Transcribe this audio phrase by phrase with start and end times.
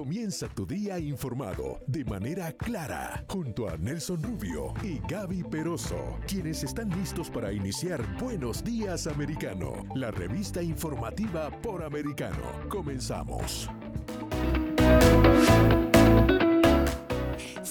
[0.00, 6.64] Comienza tu día informado de manera clara junto a Nelson Rubio y Gaby Peroso, quienes
[6.64, 12.40] están listos para iniciar Buenos Días Americano, la revista informativa por americano.
[12.70, 13.68] Comenzamos.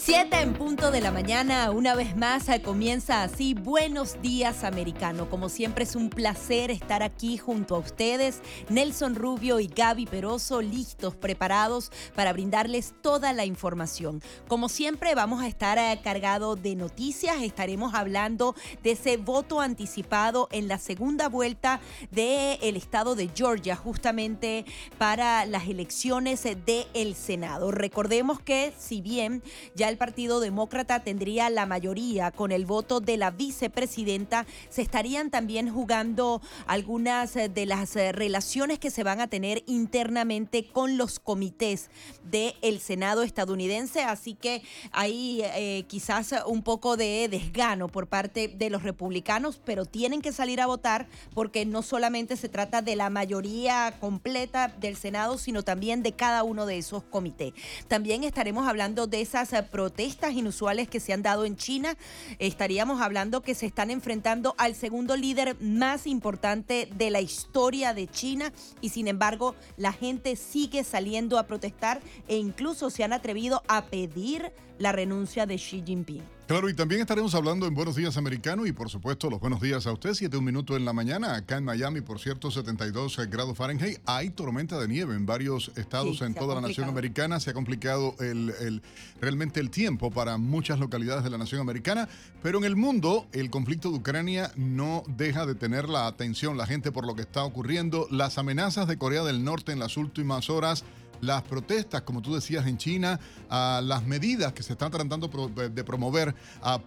[0.10, 5.30] 7 en punto de la mañana, una vez más eh, comienza así Buenos días americano.
[5.30, 10.64] Como siempre es un placer estar aquí junto a ustedes, Nelson Rubio y Gaby Peroso,
[10.64, 14.23] listos, preparados para brindarles toda la información.
[14.48, 20.49] Como siempre vamos a estar eh, cargados de noticias, estaremos hablando de ese voto anticipado
[20.52, 24.66] en la segunda vuelta del estado de Georgia, justamente
[24.98, 27.70] para las elecciones del Senado.
[27.70, 29.44] Recordemos que si bien
[29.76, 35.30] ya el Partido Demócrata tendría la mayoría con el voto de la vicepresidenta, se estarían
[35.30, 40.98] también jugando algunas eh, de las eh, relaciones que se van a tener internamente con
[40.98, 41.90] los comités
[42.23, 44.02] del Senado estadounidense.
[44.02, 49.85] Así que hay eh, quizás un poco de desgano por parte de los republicanos, pero
[49.85, 54.96] tienen que salir a votar porque no solamente se trata de la mayoría completa del
[54.96, 57.54] Senado, sino también de cada uno de esos comités.
[57.90, 59.88] También estaremos hablando de esas protestas
[60.32, 61.98] inusuales que se han dado en China,
[62.40, 68.07] estaríamos hablando que se están enfrentando al segundo líder más importante de la historia de
[68.07, 73.63] China y sin embargo la gente sigue saliendo a protestar e incluso se han atrevido
[73.68, 76.38] a pedir la renuncia de Xi Jinping.
[76.50, 79.86] Claro, y también estaremos hablando en Buenos Días Americano y por supuesto los buenos días
[79.86, 83.56] a usted, siete un minuto en la mañana, acá en Miami, por cierto, 72 grados
[83.56, 84.00] Fahrenheit.
[84.08, 87.40] Hay tormenta de nieve en varios estados en toda la nación americana.
[87.40, 88.81] Se ha complicado el,
[89.22, 92.09] realmente el tiempo para muchas localidades de la nación americana,
[92.42, 96.66] pero en el mundo el conflicto de Ucrania no deja de tener la atención la
[96.66, 98.08] gente por lo que está ocurriendo.
[98.09, 100.84] Las amenazas de Corea del Norte en las últimas horas
[101.22, 103.19] las protestas, como tú decías, en China,
[103.50, 106.35] a las medidas que se están tratando de promover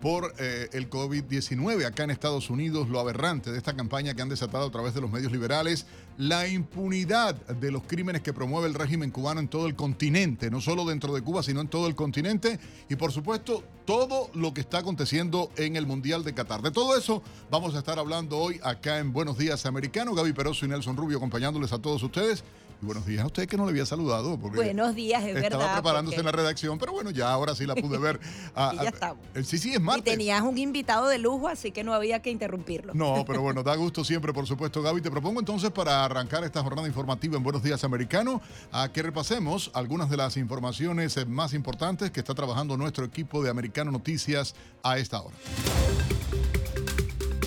[0.00, 4.28] por eh, el COVID-19 acá en Estados Unidos, lo aberrante de esta campaña que han
[4.28, 5.86] desatado a través de los medios liberales,
[6.18, 10.60] la impunidad de los crímenes que promueve el régimen cubano en todo el continente, no
[10.60, 14.60] solo dentro de Cuba, sino en todo el continente, y por supuesto todo lo que
[14.60, 16.62] está aconteciendo en el Mundial de Qatar.
[16.62, 20.14] De todo eso vamos a estar hablando hoy acá en Buenos Días Americano.
[20.14, 22.44] Gaby Peroso y Nelson Rubio acompañándoles a todos ustedes
[22.82, 24.38] buenos días a usted que no le había saludado.
[24.38, 25.52] Porque buenos días, es verdad.
[25.52, 28.20] Estaba preparándose en la redacción, pero bueno, ya ahora sí la pude ver.
[28.54, 29.24] Ah, y ya estamos.
[29.44, 30.02] Sí, sí, es martes.
[30.02, 32.92] Y tenías un invitado de lujo, así que no había que interrumpirlo.
[32.92, 35.00] No, pero bueno, da gusto siempre, por supuesto, Gaby.
[35.00, 38.42] Te propongo entonces para arrancar esta jornada informativa en Buenos Días Americano,
[38.72, 43.42] a que repasemos algunas de las informaciones eh, más importantes que está trabajando nuestro equipo
[43.42, 45.36] de Americano Noticias a esta hora.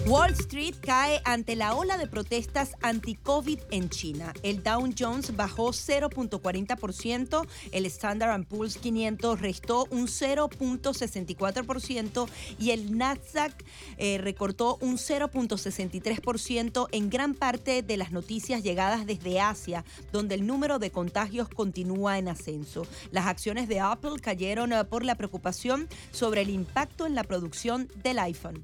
[0.07, 4.35] Wall Street cae ante la ola de protestas anti-COVID en China.
[4.43, 12.29] El Dow Jones bajó 0.40%, el Standard Poor's 500 restó un 0.64%
[12.59, 13.51] y el Nasdaq
[13.97, 20.45] eh, recortó un 0.63% en gran parte de las noticias llegadas desde Asia, donde el
[20.45, 22.85] número de contagios continúa en ascenso.
[23.09, 27.89] Las acciones de Apple cayeron eh, por la preocupación sobre el impacto en la producción
[28.03, 28.63] del iPhone.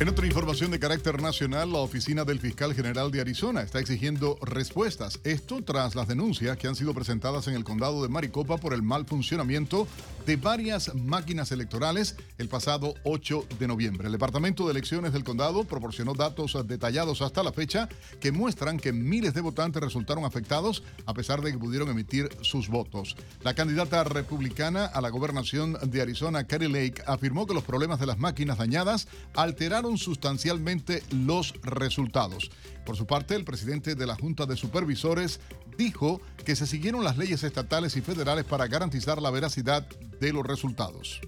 [0.00, 4.38] En otra información de carácter nacional, la oficina del fiscal general de Arizona está exigiendo
[4.40, 5.20] respuestas.
[5.24, 8.82] Esto tras las denuncias que han sido presentadas en el condado de Maricopa por el
[8.82, 9.86] mal funcionamiento
[10.24, 14.06] de varias máquinas electorales el pasado 8 de noviembre.
[14.06, 17.86] El Departamento de Elecciones del condado proporcionó datos detallados hasta la fecha
[18.20, 22.68] que muestran que miles de votantes resultaron afectados a pesar de que pudieron emitir sus
[22.68, 23.16] votos.
[23.42, 28.06] La candidata republicana a la gobernación de Arizona, Carrie Lake, afirmó que los problemas de
[28.06, 32.50] las máquinas dañadas alteraron sustancialmente los resultados.
[32.84, 35.40] Por su parte, el presidente de la Junta de Supervisores
[35.76, 39.86] dijo que se siguieron las leyes estatales y federales para garantizar la veracidad
[40.20, 41.20] de los resultados.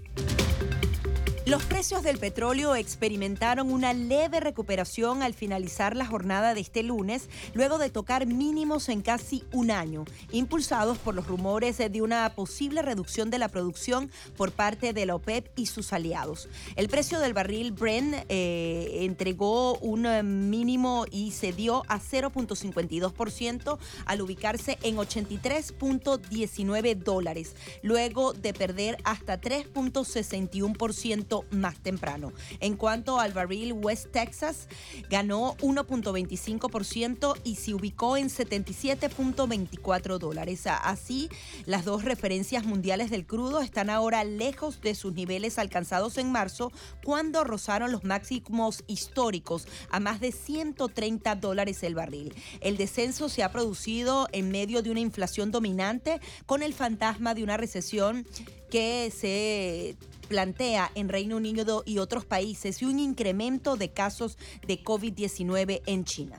[1.52, 7.28] Los precios del petróleo experimentaron una leve recuperación al finalizar la jornada de este lunes,
[7.52, 12.80] luego de tocar mínimos en casi un año, impulsados por los rumores de una posible
[12.80, 16.48] reducción de la producción por parte de la OPEP y sus aliados.
[16.74, 24.22] El precio del barril Brent eh, entregó un mínimo y se dio a 0.52% al
[24.22, 32.32] ubicarse en 83.19 dólares, luego de perder hasta 3.61% más temprano.
[32.60, 34.68] En cuanto al barril West Texas,
[35.10, 40.62] ganó 1.25% y se ubicó en 77.24 dólares.
[40.66, 41.28] Así,
[41.66, 46.72] las dos referencias mundiales del crudo están ahora lejos de sus niveles alcanzados en marzo,
[47.04, 52.34] cuando rozaron los máximos históricos a más de 130 dólares el barril.
[52.60, 57.42] El descenso se ha producido en medio de una inflación dominante con el fantasma de
[57.42, 58.26] una recesión
[58.70, 59.96] que se
[60.32, 66.04] plantea en Reino Unido y otros países y un incremento de casos de COVID-19 en
[66.06, 66.38] China.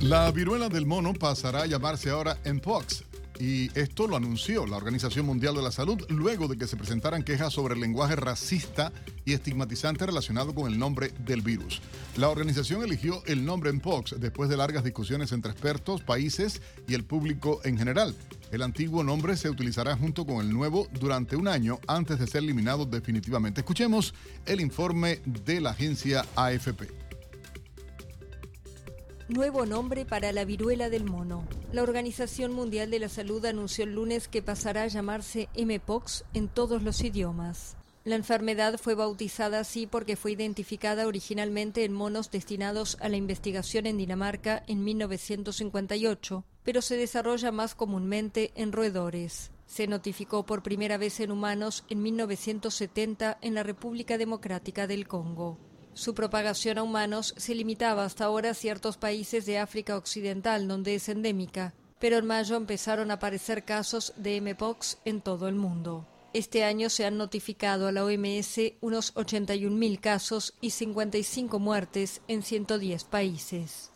[0.00, 3.04] La viruela del mono pasará a llamarse ahora Mpox
[3.38, 7.22] y esto lo anunció la Organización Mundial de la Salud luego de que se presentaran
[7.22, 8.90] quejas sobre el lenguaje racista
[9.26, 11.82] y estigmatizante relacionado con el nombre del virus.
[12.16, 17.04] La organización eligió el nombre Mpox después de largas discusiones entre expertos, países y el
[17.04, 18.14] público en general.
[18.52, 22.42] El antiguo nombre se utilizará junto con el nuevo durante un año antes de ser
[22.42, 23.62] eliminado definitivamente.
[23.62, 24.12] Escuchemos
[24.44, 26.90] el informe de la agencia AFP.
[29.30, 31.48] Nuevo nombre para la viruela del mono.
[31.72, 36.48] La Organización Mundial de la Salud anunció el lunes que pasará a llamarse Mpox en
[36.48, 37.78] todos los idiomas.
[38.04, 43.86] La enfermedad fue bautizada así porque fue identificada originalmente en monos destinados a la investigación
[43.86, 49.52] en Dinamarca en 1958, pero se desarrolla más comúnmente en roedores.
[49.66, 55.58] Se notificó por primera vez en humanos en 1970 en la República Democrática del Congo.
[55.94, 60.96] Su propagación a humanos se limitaba hasta ahora a ciertos países de África Occidental, donde
[60.96, 66.08] es endémica, pero en mayo empezaron a aparecer casos de Mpox en todo el mundo.
[66.34, 72.42] Este año se han notificado a la OMS unos 81.000 casos y 55 muertes en
[72.42, 73.90] 110 países.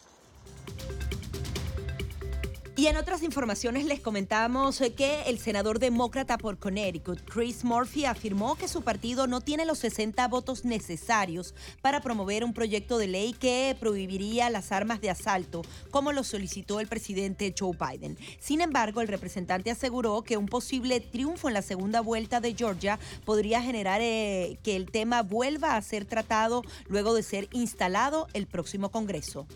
[2.78, 8.54] Y en otras informaciones les comentamos que el senador demócrata por Connecticut, Chris Murphy, afirmó
[8.56, 13.32] que su partido no tiene los 60 votos necesarios para promover un proyecto de ley
[13.32, 18.18] que prohibiría las armas de asalto, como lo solicitó el presidente Joe Biden.
[18.40, 22.98] Sin embargo, el representante aseguró que un posible triunfo en la segunda vuelta de Georgia
[23.24, 28.46] podría generar eh, que el tema vuelva a ser tratado luego de ser instalado el
[28.46, 29.46] próximo Congreso.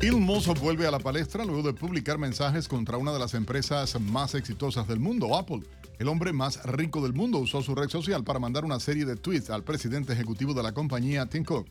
[0.00, 0.24] Elon
[0.60, 4.86] vuelve a la palestra luego de publicar mensajes contra una de las empresas más exitosas
[4.86, 5.64] del mundo, Apple.
[5.98, 9.16] El hombre más rico del mundo usó su red social para mandar una serie de
[9.16, 11.66] tweets al presidente ejecutivo de la compañía, Tim Cook,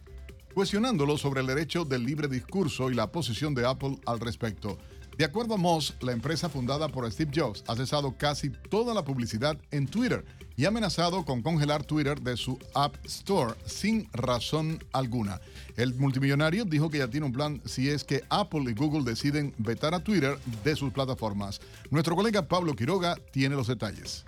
[0.54, 4.78] cuestionándolo sobre el derecho del libre discurso y la posición de Apple al respecto.
[5.18, 9.04] De acuerdo a Moss, la empresa fundada por Steve Jobs ha cesado casi toda la
[9.04, 10.24] publicidad en Twitter
[10.56, 15.42] y ha amenazado con congelar Twitter de su App Store sin razón alguna.
[15.76, 19.56] El multimillonario dijo que ya tiene un plan si es que Apple y Google deciden
[19.58, 21.62] vetar a Twitter de sus plataformas.
[21.90, 24.24] Nuestro colega Pablo Quiroga tiene los detalles.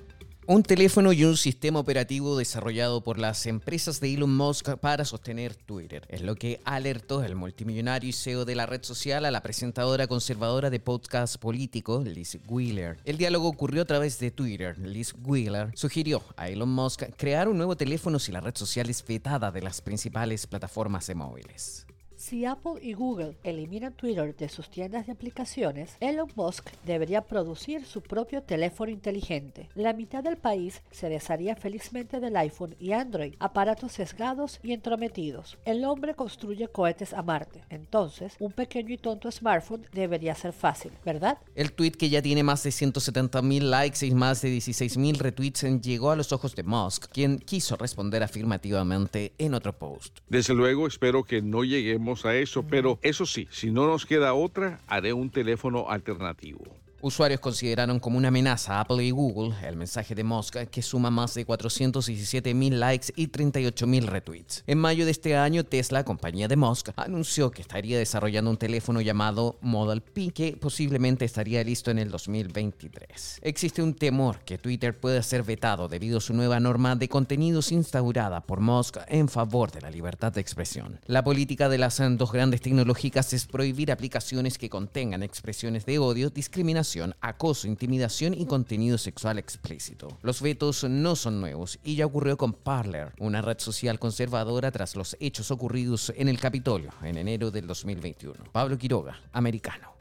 [0.51, 5.53] Un teléfono y un sistema operativo desarrollado por las empresas de Elon Musk para sostener
[5.53, 6.07] Twitter.
[6.09, 10.07] Es lo que alertó el multimillonario y CEO de la red social a la presentadora
[10.07, 12.97] conservadora de podcast político, Liz Wheeler.
[13.05, 14.75] El diálogo ocurrió a través de Twitter.
[14.79, 19.05] Liz Wheeler sugirió a Elon Musk crear un nuevo teléfono si la red social es
[19.05, 21.85] vetada de las principales plataformas de móviles.
[22.19, 27.85] Si Apple y Google eliminan Twitter de sus tiendas de aplicaciones, Elon Musk debería producir
[27.85, 29.69] su propio teléfono inteligente.
[29.73, 35.57] La mitad del país se desharía felizmente del iPhone y Android, aparatos sesgados y entrometidos.
[35.63, 40.91] El hombre construye cohetes a Marte, entonces un pequeño y tonto smartphone debería ser fácil,
[41.05, 41.37] ¿verdad?
[41.55, 45.19] El tweet que ya tiene más de 170 mil likes y más de 16 mil
[45.19, 50.19] retweets llegó a los ojos de Musk, quien quiso responder afirmativamente en otro post.
[50.27, 54.33] Desde luego espero que no lleguemos a eso, pero eso sí, si no nos queda
[54.33, 56.63] otra, haré un teléfono alternativo.
[57.01, 61.09] Usuarios consideraron como una amenaza a Apple y Google el mensaje de Musk que suma
[61.09, 64.65] más de 417 mil likes y 38 mil retweets.
[64.67, 68.99] En mayo de este año, Tesla, compañía de Musk, anunció que estaría desarrollando un teléfono
[68.99, 73.39] llamado Model P que posiblemente estaría listo en el 2023.
[73.43, 77.71] Existe un temor que Twitter pueda ser vetado debido a su nueva norma de contenidos
[77.71, 80.99] instaurada por Musk en favor de la libertad de expresión.
[81.05, 86.29] La política de las dos grandes tecnológicas es prohibir aplicaciones que contengan expresiones de odio,
[86.29, 86.88] discriminación,
[87.21, 90.07] acoso, intimidación y contenido sexual explícito.
[90.21, 94.95] Los vetos no son nuevos y ya ocurrió con Parler, una red social conservadora tras
[94.95, 98.35] los hechos ocurridos en el Capitolio en enero del 2021.
[98.51, 99.93] Pablo Quiroga, americano.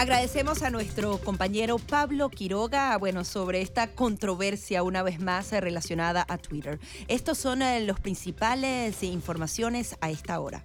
[0.00, 6.38] Agradecemos a nuestro compañero Pablo Quiroga, bueno, sobre esta controversia una vez más relacionada a
[6.38, 6.80] Twitter.
[7.06, 10.64] Estos son eh, los principales informaciones a esta hora.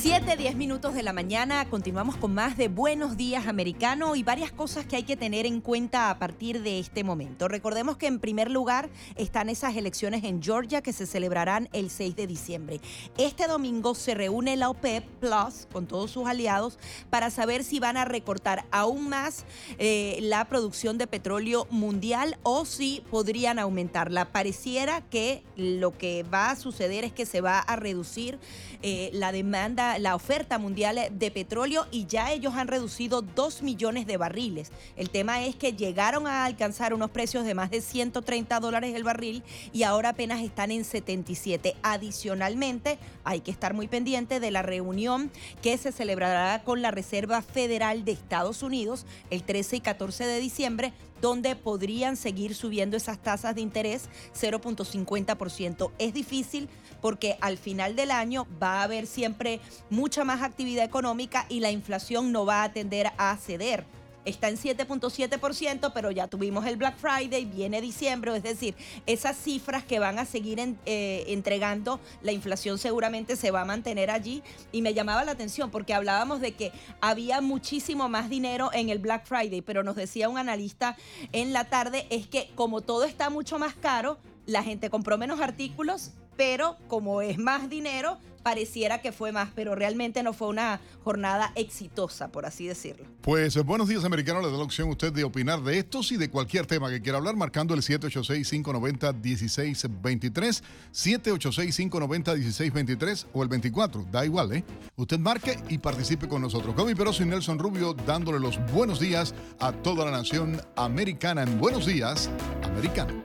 [0.00, 4.52] 7, 10 minutos de la mañana, continuamos con más de Buenos Días Americano y varias
[4.52, 7.48] cosas que hay que tener en cuenta a partir de este momento.
[7.48, 12.14] Recordemos que en primer lugar están esas elecciones en Georgia que se celebrarán el 6
[12.14, 12.80] de diciembre.
[13.18, 16.78] Este domingo se reúne la OPEP Plus con todos sus aliados
[17.10, 19.46] para saber si van a recortar aún más
[19.78, 24.26] eh, la producción de petróleo mundial o si podrían aumentarla.
[24.30, 28.38] Pareciera que lo que va a suceder es que se va a reducir
[28.82, 34.06] eh, la demanda la oferta mundial de petróleo y ya ellos han reducido 2 millones
[34.06, 34.70] de barriles.
[34.96, 39.04] El tema es que llegaron a alcanzar unos precios de más de 130 dólares el
[39.04, 39.42] barril
[39.72, 41.76] y ahora apenas están en 77.
[41.82, 45.30] Adicionalmente, hay que estar muy pendiente de la reunión
[45.62, 50.40] que se celebrará con la Reserva Federal de Estados Unidos el 13 y 14 de
[50.40, 55.90] diciembre donde podrían seguir subiendo esas tasas de interés 0.50%.
[55.98, 56.68] Es difícil
[57.00, 61.70] porque al final del año va a haber siempre mucha más actividad económica y la
[61.70, 63.84] inflación no va a tender a ceder
[64.28, 68.74] está en 7.7%, pero ya tuvimos el Black Friday, viene diciembre, es decir,
[69.06, 74.10] esas cifras que van a seguir eh, entregando, la inflación seguramente se va a mantener
[74.10, 74.42] allí.
[74.72, 78.98] Y me llamaba la atención porque hablábamos de que había muchísimo más dinero en el
[78.98, 80.96] Black Friday, pero nos decía un analista
[81.32, 85.40] en la tarde, es que como todo está mucho más caro, la gente compró menos
[85.40, 90.80] artículos, pero como es más dinero, pareciera que fue más, pero realmente no fue una
[91.02, 93.04] jornada exitosa, por así decirlo.
[93.22, 94.44] Pues eh, buenos días, americanos.
[94.44, 97.02] Le doy la opción a usted de opinar de estos y de cualquier tema que
[97.02, 104.62] quiera hablar, marcando el 786-590-1623, 786-590-1623 o el 24, da igual, ¿eh?
[104.94, 106.76] Usted marque y participe con nosotros.
[106.76, 111.58] Gaby Peroso y Nelson Rubio dándole los buenos días a toda la nación americana en
[111.58, 112.30] Buenos Días,
[112.62, 113.24] Americano.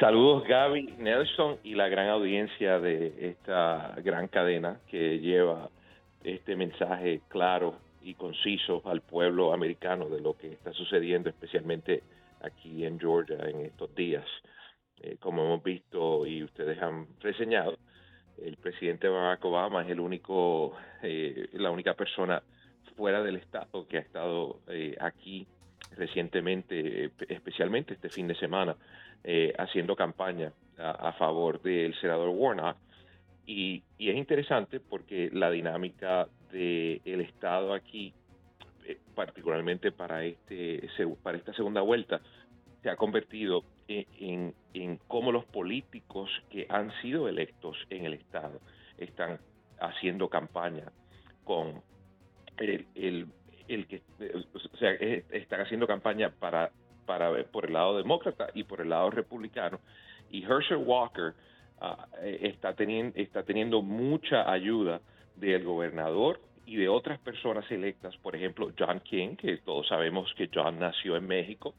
[0.00, 5.70] Saludos Gaby, Nelson y la gran audiencia de esta gran cadena que lleva
[6.24, 12.02] este mensaje claro y conciso al pueblo americano de lo que está sucediendo, especialmente
[12.40, 14.26] aquí en Georgia en estos días.
[15.00, 17.78] Eh, como hemos visto y ustedes han reseñado,
[18.42, 22.42] el presidente Barack Obama es el único, eh, la única persona
[22.96, 25.46] fuera del estado que ha estado eh, aquí
[25.96, 28.76] recientemente, especialmente este fin de semana,
[29.58, 32.76] haciendo campaña a, favor del senador Warnock.
[33.46, 38.12] Y, es interesante porque la dinámica del Estado aquí,
[38.86, 40.88] eh, particularmente para, este,
[41.22, 42.20] para esta segunda vuelta,
[42.82, 48.60] se ha convertido en, en, cómo los políticos que han sido electos en el Estado
[48.98, 49.38] están
[49.80, 50.84] haciendo campaña
[51.44, 51.82] con
[52.58, 53.26] el,
[53.66, 54.02] que,
[54.54, 56.70] o sea, están haciendo campaña para,
[57.06, 59.80] para por el lado demócrata y por el lado republicano.
[60.30, 61.34] Y Herschel Walker
[61.80, 65.00] ah, está, teniendo, está teniendo mucha ayuda
[65.36, 70.48] del gobernador y de otras personas electas, por ejemplo, John King, que todos sabemos que
[70.52, 71.74] John nació en México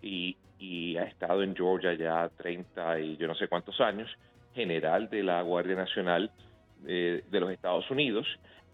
[0.00, 4.08] y, y ha estado en Georgia ya 30 y yo no sé cuántos años,
[4.54, 6.30] general de la Guardia Nacional
[6.86, 8.26] eh, de los Estados Unidos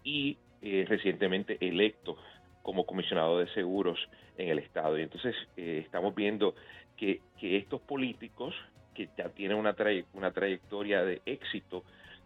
[0.03, 2.17] y eh, recientemente electo
[2.65, 3.99] como comisionado de seguros
[4.39, 4.97] en el Estado.
[4.97, 6.55] Y entonces eh, estamos viendo
[6.97, 8.55] que, estos políticos
[8.95, 9.75] que ya tienen una,
[10.13, 11.83] una trayectoria de éxito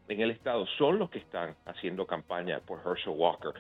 [0.08, 3.52] en el Estado son los que están haciendo campaña por Herschel Walker.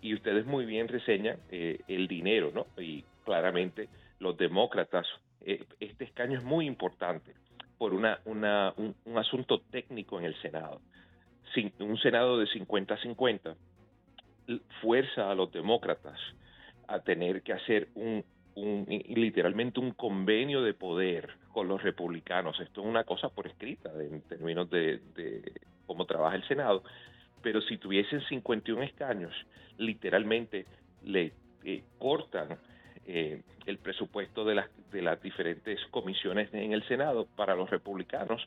[0.00, 2.66] Y ustedes muy bien reseñan el dinero, ¿no?
[2.80, 3.88] Y claramente
[4.20, 5.08] los demócratas,
[5.40, 7.34] este escaño es muy importante
[7.78, 10.80] por una, una un, un, asunto técnico en el Senado
[11.80, 13.56] un Senado de 50-50
[14.80, 16.18] fuerza a los demócratas
[16.86, 18.24] a tener que hacer un,
[18.56, 22.58] literalmente un convenio de poder con los republicanos.
[22.60, 25.00] Esto es una cosa por escrita en términos de,
[25.86, 26.82] cómo trabaja el Senado.
[27.42, 29.32] Pero si tuviesen 51 escaños,
[29.76, 30.66] literalmente
[31.04, 31.32] le
[31.64, 32.58] eh, cortan
[33.06, 38.46] eh, el presupuesto de las, de las diferentes comisiones en el Senado para los republicanos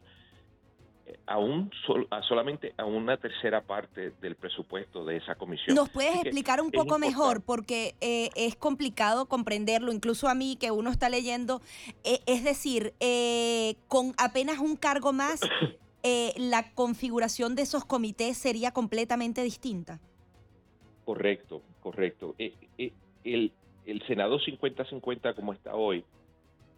[1.25, 1.71] a, un
[2.27, 5.75] solamente a una tercera parte del presupuesto de esa comisión.
[5.75, 7.41] ¿Nos puedes explicar un poco mejor?
[7.41, 11.61] Porque eh, es complicado comprenderlo, incluso a mí que uno está leyendo.
[12.03, 15.41] Eh, es decir, eh, con apenas un cargo más,
[16.37, 19.99] la configuración de esos comités sería completamente distinta.
[21.05, 22.35] Correcto, correcto.
[22.37, 23.51] el,
[23.85, 26.03] el Senado 50-50 como está hoy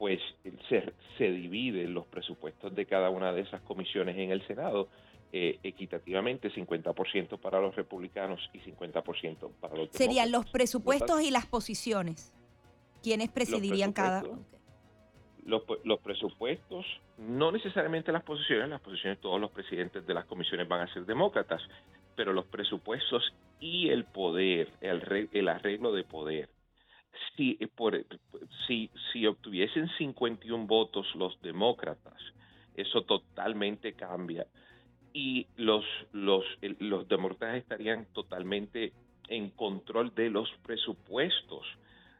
[0.03, 0.19] pues
[0.67, 4.89] se, se dividen los presupuestos de cada una de esas comisiones en el Senado
[5.31, 11.45] eh, equitativamente, 50% para los republicanos y 50% para los Serían los presupuestos y las
[11.45, 12.33] posiciones.
[13.01, 14.23] ¿Quiénes presidirían cada?
[15.45, 16.85] Los, los, presupuestos,
[17.17, 21.05] no necesariamente las posiciones, las posiciones todos los presidentes de las comisiones van a ser
[21.05, 21.61] demócratas,
[22.17, 26.49] pero los presupuestos y el poder, el, el arreglo de poder
[27.35, 28.05] si, eh, por,
[28.67, 32.17] si, si obtuviesen 51 votos los demócratas,
[32.75, 34.47] eso totalmente cambia.
[35.13, 36.43] Y los, los,
[36.79, 38.93] los demócratas estarían totalmente
[39.27, 41.65] en control de los presupuestos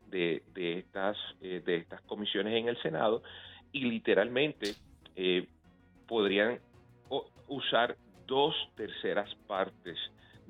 [0.10, 3.24] de, de estas, eh, de estas comisiones en el Senado
[3.72, 4.76] y literalmente
[5.16, 5.48] eh,
[6.08, 6.60] podrían
[7.48, 9.98] usar dos terceras partes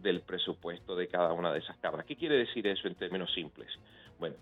[0.04, 2.06] del presupuesto de cada una de esas cámaras.
[2.06, 3.70] ¿Qué quiere decir eso en términos simples?
[4.20, 4.36] Bueno,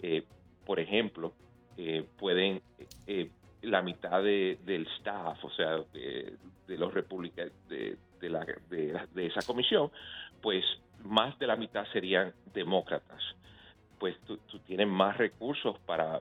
[0.00, 0.22] eh,
[0.64, 1.34] por ejemplo,
[1.76, 2.62] eh, pueden
[3.06, 3.30] eh,
[3.62, 6.36] la mitad del staff, o sea, de,
[6.68, 9.90] los republicanos de, de, esa comisión,
[10.40, 10.64] pues
[11.02, 13.22] más de la mitad serían demócratas.
[13.98, 16.20] Pues tú, tienes más recursos para,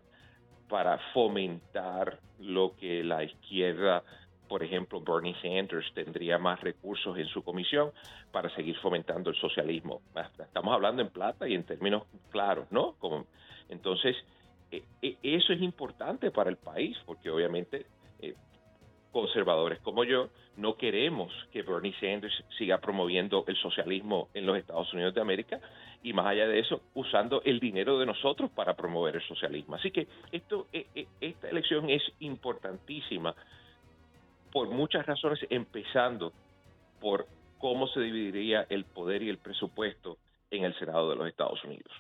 [0.68, 4.04] para fomentar lo que la izquierda
[4.48, 7.92] por ejemplo, Bernie Sanders tendría más recursos en su comisión
[8.32, 10.02] para seguir fomentando el socialismo.
[10.40, 12.96] Estamos hablando en plata y en términos claros, ¿no?
[13.00, 13.26] Como,
[13.70, 14.16] entonces,
[14.72, 17.86] eh, eh, eso es importante para el país, porque obviamente
[18.20, 18.36] eh,
[19.12, 24.92] conservadores como yo no queremos que Bernie Sanders siga promoviendo el socialismo en los Estados
[24.94, 25.60] Unidos de América
[26.04, 29.76] y más allá de eso, usando el dinero de nosotros para promover el socialismo.
[29.76, 33.36] Así que esto, esta elección es importantísima
[34.58, 36.34] por muchas razones, empezando
[37.00, 37.28] por
[37.60, 40.18] cómo se dividiría el poder y el presupuesto
[40.50, 41.92] en el Senado de los Estados Unidos.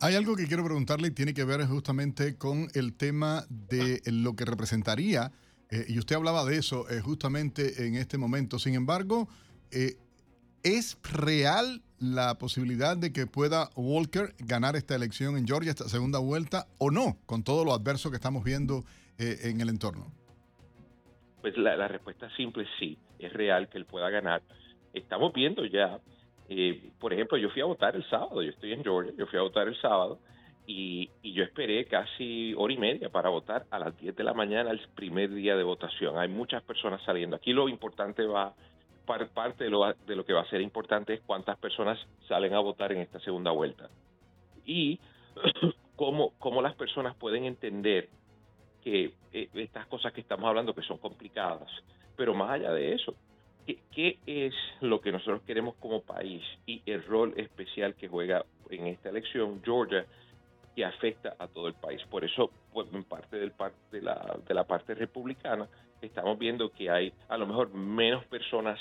[0.00, 4.34] Hay algo que quiero preguntarle y tiene que ver justamente con el tema de lo
[4.34, 5.32] que representaría,
[5.68, 8.58] eh, y usted hablaba de eso eh, justamente en este momento.
[8.58, 9.28] Sin embargo,
[9.70, 9.96] eh,
[10.62, 16.20] ¿es real la posibilidad de que pueda Walker ganar esta elección en Georgia, esta segunda
[16.20, 18.82] vuelta, o no, con todo lo adverso que estamos viendo
[19.18, 20.21] en el entorno?
[21.42, 24.40] Pues la, la respuesta simple es sí, es real que él pueda ganar.
[24.94, 26.00] Estamos viendo ya
[26.54, 29.38] eh, por ejemplo, yo fui a votar el sábado, yo estoy en Georgia, yo fui
[29.38, 30.18] a votar el sábado
[30.66, 34.70] y, yo esperé casi hora y media para votar a las 10 de la mañana
[34.70, 36.18] el primer día de votación.
[36.18, 37.36] Hay muchas personas saliendo.
[37.36, 38.54] Aquí lo importante va,
[39.06, 42.60] parte de lo, de lo que va a ser importante es cuántas personas salen a
[42.60, 43.88] votar en esta segunda vuelta.
[44.66, 45.00] Y
[45.96, 48.10] cómo, cómo las personas pueden entender
[48.82, 51.68] que eh, estas cosas que estamos hablando que son complicadas,
[52.16, 53.14] pero más allá de eso,
[53.64, 58.88] ¿Qué, es lo que nosotros queremos como país y el rol especial que juega en
[58.88, 60.04] esta elección Georgia
[60.74, 62.02] que afecta a todo el país?
[62.10, 63.52] Por eso, pues, en parte del
[63.92, 65.68] de, la, de la parte republicana,
[66.00, 68.80] estamos viendo que hay a lo mejor menos personas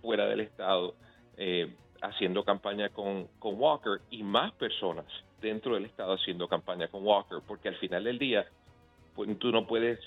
[0.00, 0.94] fuera del Estado
[1.36, 5.06] eh, haciendo campaña con, con Walker y más personas
[5.40, 8.46] dentro del Estado haciendo campaña con Walker, porque al final del día,
[9.18, 9.98] pues, tú no puedes,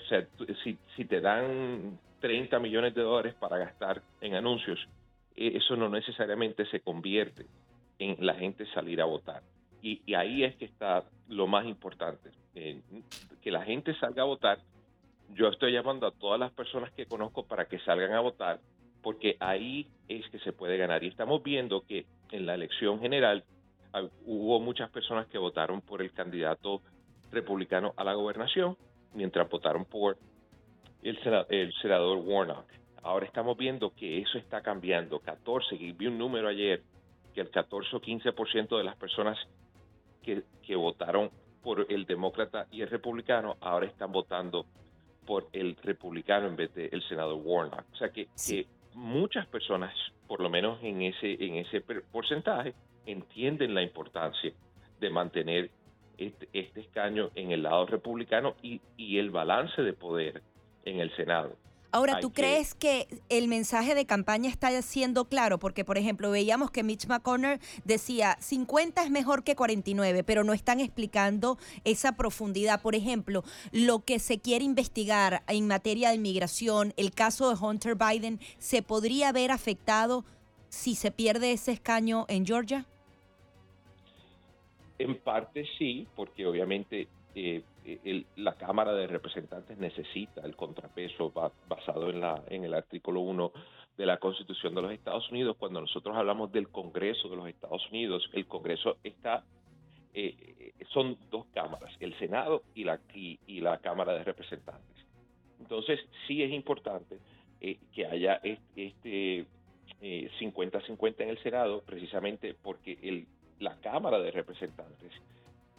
[0.96, 4.88] si, te dan 30 millones de dólares para gastar en anuncios,
[5.36, 7.44] eh, eso no necesariamente se convierte
[7.98, 9.42] en la gente salir a votar.
[9.82, 14.60] Y, ahí es que está lo más importante, que la gente salga a votar.
[15.34, 18.60] Yo estoy llamando a todas las personas que conozco para que salgan a votar,
[19.02, 21.04] porque ahí es que se puede ganar.
[21.04, 23.44] Y estamos viendo que en la elección general
[24.24, 26.80] hubo muchas personas que votaron por el candidato
[27.30, 28.74] republicano a la gobernación,
[29.14, 30.16] mientras votaron por
[31.02, 32.66] el, el senador Warnock.
[33.02, 35.18] Ahora estamos viendo que eso está cambiando.
[35.18, 36.82] 14, vi un número ayer,
[37.34, 39.38] que el 14 o 15% de las personas
[40.22, 41.30] que, votaron
[41.62, 44.64] por el demócrata y el republicano ahora están votando
[45.26, 47.84] por el republicano en vez del senador Warnock.
[47.92, 48.28] O sea que,
[48.94, 49.94] muchas personas,
[50.26, 52.74] por lo menos en ese, en ese porcentaje,
[53.06, 54.52] entienden la importancia
[55.00, 55.70] de mantener
[56.26, 60.42] este, este escaño en el lado republicano y, y el balance de poder
[60.84, 61.56] en el Senado.
[61.94, 65.58] Ahora, ¿tú crees que el mensaje de campaña está siendo claro?
[65.58, 70.54] Porque, por ejemplo, veíamos que Mitch McConnell decía 50 es mejor que 49, pero no
[70.54, 72.80] están explicando esa profundidad.
[72.80, 77.94] Por ejemplo, lo que se quiere investigar en materia de inmigración, el caso de Hunter
[77.94, 80.24] Biden, ¿se podría ver afectado
[80.70, 82.86] si se pierde ese escaño en Georgia?
[85.02, 87.64] En parte sí, porque obviamente eh,
[88.36, 91.32] la Cámara de Representantes necesita el contrapeso
[91.68, 93.52] basado en, la, en el artículo 1
[93.96, 95.56] de la Constitución de los Estados Unidos.
[95.58, 99.42] Cuando nosotros hablamos del Congreso de los Estados Unidos, el Congreso está,
[100.14, 105.04] eh, son dos cámaras, el Senado y la, y, la Cámara de Representantes.
[105.58, 107.18] Entonces, sí es importante
[107.60, 108.40] eh, que haya
[108.76, 109.46] este
[110.00, 113.26] 50-50 en el Senado, precisamente porque el,
[113.62, 115.12] la Cámara de Representantes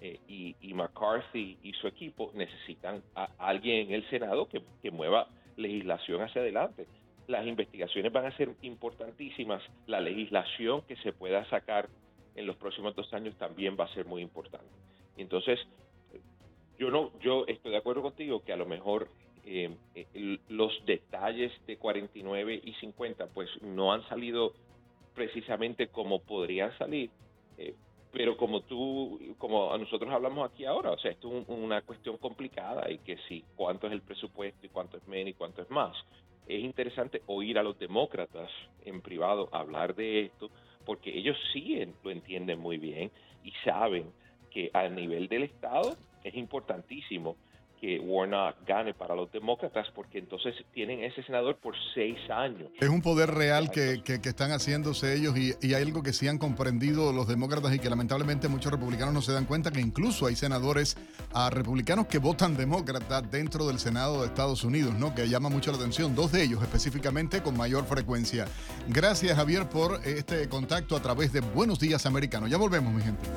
[0.02, 6.22] eh, y, McCarthy y su equipo necesitan a alguien en el Senado que, mueva legislación
[6.22, 6.88] hacia adelante.
[7.28, 11.88] Las investigaciones van a ser importantísimas, la legislación que se pueda sacar
[12.36, 14.67] en los próximos dos años también va a ser muy importante.
[15.15, 15.60] Entonces,
[16.78, 19.08] yo no, yo estoy de acuerdo contigo que a lo mejor
[19.46, 19.76] eh,
[20.50, 24.54] los detalles de 49 y 50 pues no han salido
[25.13, 27.10] precisamente como podrían salir,
[27.67, 27.76] eh,
[28.12, 32.89] pero como tú, como nosotros hablamos aquí ahora, o sea, esto es una cuestión complicada
[32.91, 35.95] y que sí, cuánto es el presupuesto y cuánto es menos y cuánto es más.
[36.47, 38.49] Es interesante oír a los demócratas
[38.86, 40.52] en privado hablar de esto,
[40.86, 43.10] porque ellos sí lo entienden muy bien
[43.43, 44.12] y saben
[44.52, 47.36] que a nivel del Estado es importantísimo
[47.84, 52.69] que Warnock gane para los demócratas, porque entonces tienen ese senador por seis años.
[52.80, 56.30] Es un poder real que, que, están haciéndose ellos y, y, hay algo que sí
[56.30, 60.28] han comprendido los demócratas y que lamentablemente muchos republicanos no se dan cuenta, que incluso
[60.28, 60.96] hay senadores
[61.34, 65.13] a republicanos que votan demócrata dentro del Senado de Estados Unidos, ¿no?
[65.13, 68.46] que llama mucho la atención, dos de ellos específicamente con mayor frecuencia.
[68.88, 72.50] Gracias Javier por este contacto a través de Buenos Días Americanos.
[72.50, 73.28] Ya volvemos, mi gente.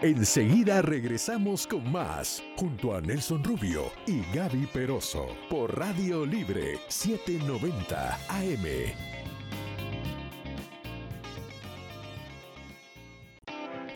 [0.00, 8.14] Enseguida regresamos con más, junto a Nelson Rubio y Gaby Peroso, por Radio Libre 790
[8.28, 8.94] AM.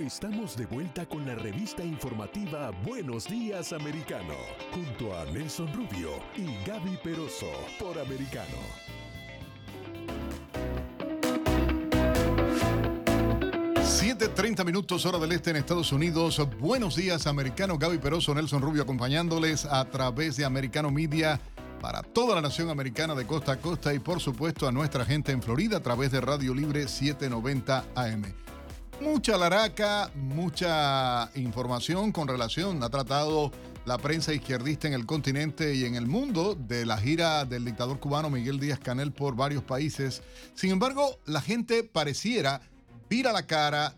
[0.00, 4.34] Estamos de vuelta con la revista informativa Buenos Días Americano,
[4.72, 7.46] junto a Nelson Rubio y Gaby Peroso,
[7.78, 8.58] por Americano.
[14.22, 16.40] 7.30 minutos hora del este en Estados Unidos.
[16.60, 17.76] Buenos días, americano.
[17.76, 21.40] Gaby Peroso, Nelson Rubio acompañándoles a través de Americano Media
[21.80, 25.32] para toda la nación americana de costa a costa y por supuesto a nuestra gente
[25.32, 28.22] en Florida a través de Radio Libre 790 AM.
[29.00, 33.50] Mucha laraca, mucha información con relación, ha tratado
[33.86, 37.98] la prensa izquierdista en el continente y en el mundo de la gira del dictador
[37.98, 40.22] cubano Miguel Díaz Canel por varios países.
[40.54, 42.60] Sin embargo, la gente pareciera
[43.12, 43.94] vira la cara,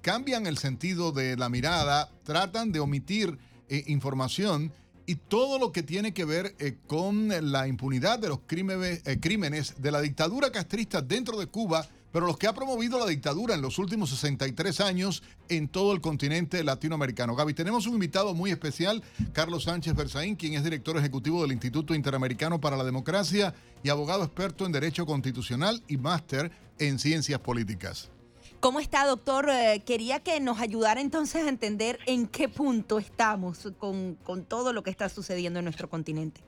[0.00, 3.36] cambian el sentido de la mirada, tratan de omitir
[3.68, 4.72] eh, información
[5.06, 9.18] y todo lo que tiene que ver eh, con la impunidad de los crímenes, eh,
[9.18, 13.56] crímenes de la dictadura castrista dentro de Cuba, pero los que ha promovido la dictadura
[13.56, 17.34] en los últimos 63 años en todo el continente latinoamericano.
[17.34, 21.92] Gaby, tenemos un invitado muy especial, Carlos Sánchez Berzaín, quien es director ejecutivo del Instituto
[21.92, 28.12] Interamericano para la Democracia y abogado experto en Derecho Constitucional y máster en Ciencias Políticas.
[28.60, 29.48] ¿Cómo está, doctor?
[29.50, 34.16] Eh, quería que nos ayudara entonces a entender en qué punto estamos con,
[34.48, 36.40] todo lo que está sucediendo en nuestro continente.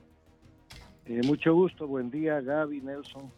[1.05, 3.31] Eh, mucho gusto, buen día Gaby, Nelson.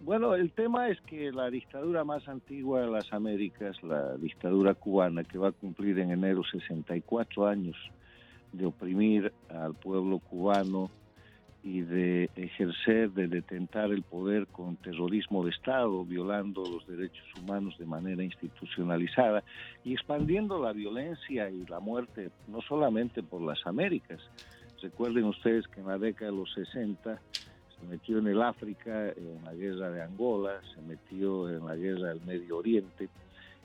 [0.00, 5.24] Bueno, el tema es que la dictadura más antigua de las Américas, la dictadura cubana,
[5.24, 7.76] que va a cumplir en enero 64 años
[8.52, 10.88] de oprimir al pueblo cubano
[11.64, 17.74] y de ejercer, de detentar el poder con terrorismo de Estado, violando los derechos humanos
[17.78, 19.42] de manera institucionalizada
[19.82, 24.20] y expandiendo la violencia y la muerte no solamente por las Américas.
[24.82, 27.18] Recuerden ustedes que en la década de los 60
[27.80, 32.10] se metió en el África, en la guerra de Angola, se metió en la guerra
[32.10, 33.08] del Medio Oriente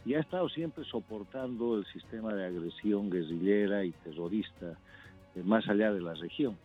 [0.06, 4.78] y ha estado siempre soportando el sistema de agresión guerrillera y terrorista
[5.44, 6.58] más allá de la región.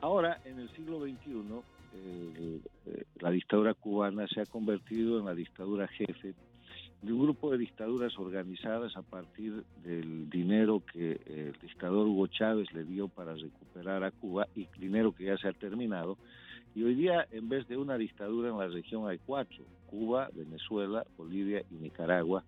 [0.00, 1.62] Ahora, en el siglo XXI,
[1.94, 6.34] eh, eh, la dictadura cubana se ha convertido en la dictadura jefe
[7.02, 12.72] de un grupo de dictaduras organizadas a partir del dinero que el dictador Hugo Chávez
[12.72, 16.16] le dio para recuperar a Cuba y dinero que ya se ha terminado.
[16.74, 21.04] Y hoy día, en vez de una dictadura en la región, hay cuatro, Cuba, Venezuela,
[21.16, 22.44] Bolivia y Nicaragua.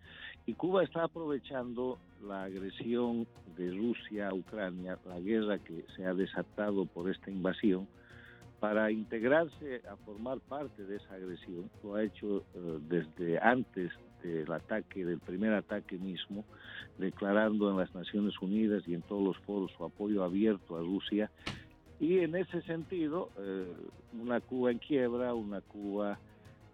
[0.47, 3.27] Y Cuba está aprovechando la agresión
[3.57, 7.87] de Rusia a Ucrania, la guerra que se ha desatado por esta invasión,
[8.61, 11.71] para integrarse a formar parte de esa agresión.
[11.83, 13.91] Lo ha hecho eh, desde antes
[14.23, 16.45] del ataque, del primer ataque mismo,
[16.99, 21.31] declarando en las Naciones Unidas y en todos los foros su apoyo abierto a Rusia
[22.01, 23.71] y en ese sentido, eh,
[24.19, 26.19] una Cuba en quiebra, una Cuba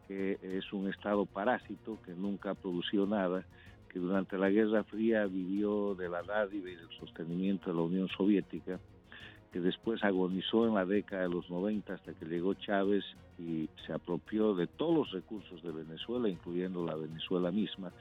[0.06, 3.44] que es un estado parásito, que nunca producido nada,
[3.88, 8.08] que durante la Guerra Fría vivió de la dádiva y del sostenimiento de la Unión
[8.08, 8.78] Soviética,
[9.52, 13.04] que después agonizó en la década de los 90 hasta que llegó Chávez
[13.38, 17.92] y se apropió de todos los recursos de Venezuela, incluyendo la Venezuela misma,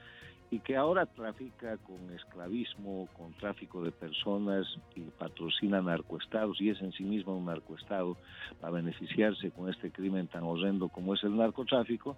[0.50, 6.80] y que ahora trafica con esclavismo, con tráfico de personas y patrocina narcoestados y es
[6.80, 8.16] en sí mismo un narcoestado
[8.60, 12.16] para beneficiarse con este crimen tan horrendo como es el narcotráfico,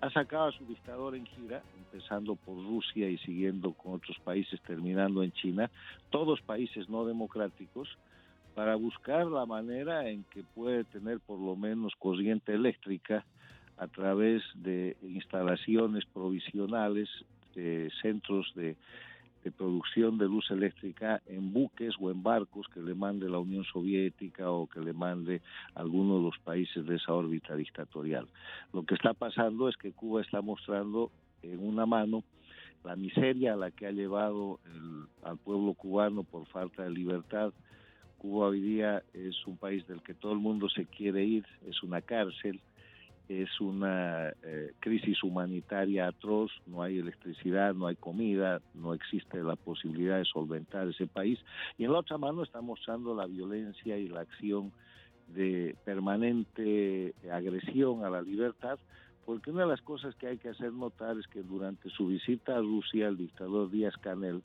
[0.00, 4.60] ha sacado a su dictador en gira, empezando por Rusia y siguiendo con otros países,
[4.62, 5.70] terminando en China,
[6.10, 7.88] todos países no democráticos,
[8.54, 13.24] para buscar la manera en que puede tener por lo menos corriente eléctrica
[13.78, 17.08] a través de instalaciones provisionales
[18.02, 18.76] centros de,
[19.56, 24.50] producción de luz eléctrica en buques o en barcos que le mande la Unión Soviética
[24.50, 25.40] o que le mande
[25.74, 28.28] alguno de los países de esa órbita dictatorial.
[28.72, 31.10] Lo que está pasando es que Cuba está mostrando
[31.42, 32.22] en una mano
[32.84, 34.58] la miseria a la que ha llevado
[35.22, 37.52] al pueblo cubano por falta de libertad.
[38.18, 41.82] Cuba hoy día es un país del que todo el mundo se quiere ir, es
[41.82, 42.60] una cárcel,
[43.30, 49.54] es una eh, crisis humanitaria atroz, no hay electricidad, no hay comida, no existe la
[49.54, 51.38] posibilidad de solventar ese país.
[51.78, 54.72] Y en la otra mano está mostrando la violencia y la acción
[55.28, 58.80] de permanente agresión a la libertad,
[59.24, 62.56] porque una de las cosas que hay que hacer notar es que durante su visita
[62.56, 64.42] a Rusia, el dictador Díaz Canel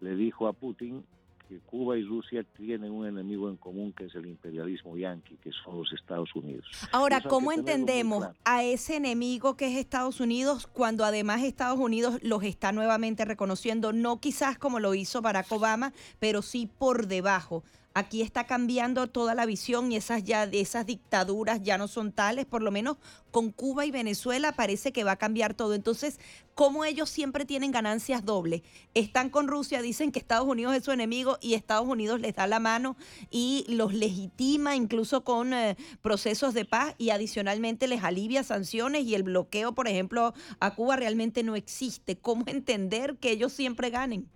[0.00, 1.04] le dijo a Putin
[1.48, 5.50] que Cuba y Rusia tienen un enemigo en común que es el imperialismo yanqui, que
[5.64, 6.66] son los Estados Unidos.
[6.92, 12.42] Ahora, ¿cómo entendemos a ese enemigo que es Estados Unidos cuando además Estados Unidos los
[12.42, 17.62] está nuevamente reconociendo, no quizás como lo hizo Barack Obama, pero sí por debajo?
[17.96, 22.44] Aquí está cambiando toda la visión y esas ya esas dictaduras ya no son tales,
[22.44, 22.96] por lo menos
[23.30, 25.74] con Cuba y Venezuela parece que va a cambiar todo.
[25.74, 26.18] Entonces,
[26.56, 28.62] ¿cómo ellos siempre tienen ganancias dobles?
[28.94, 32.48] Están con Rusia, dicen que Estados Unidos es su enemigo y Estados Unidos les da
[32.48, 32.96] la mano
[33.30, 39.14] y los legitima incluso con eh, procesos de paz y adicionalmente les alivia sanciones y
[39.14, 42.18] el bloqueo, por ejemplo, a Cuba realmente no existe.
[42.18, 44.33] ¿Cómo entender que ellos siempre ganen?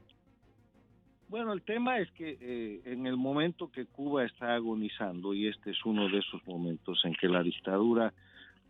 [1.29, 5.73] Bueno, el tema es que eh, en el momento que Cuba está agonizando, y este
[5.73, 8.14] es uno de esos momentos en que la dictadura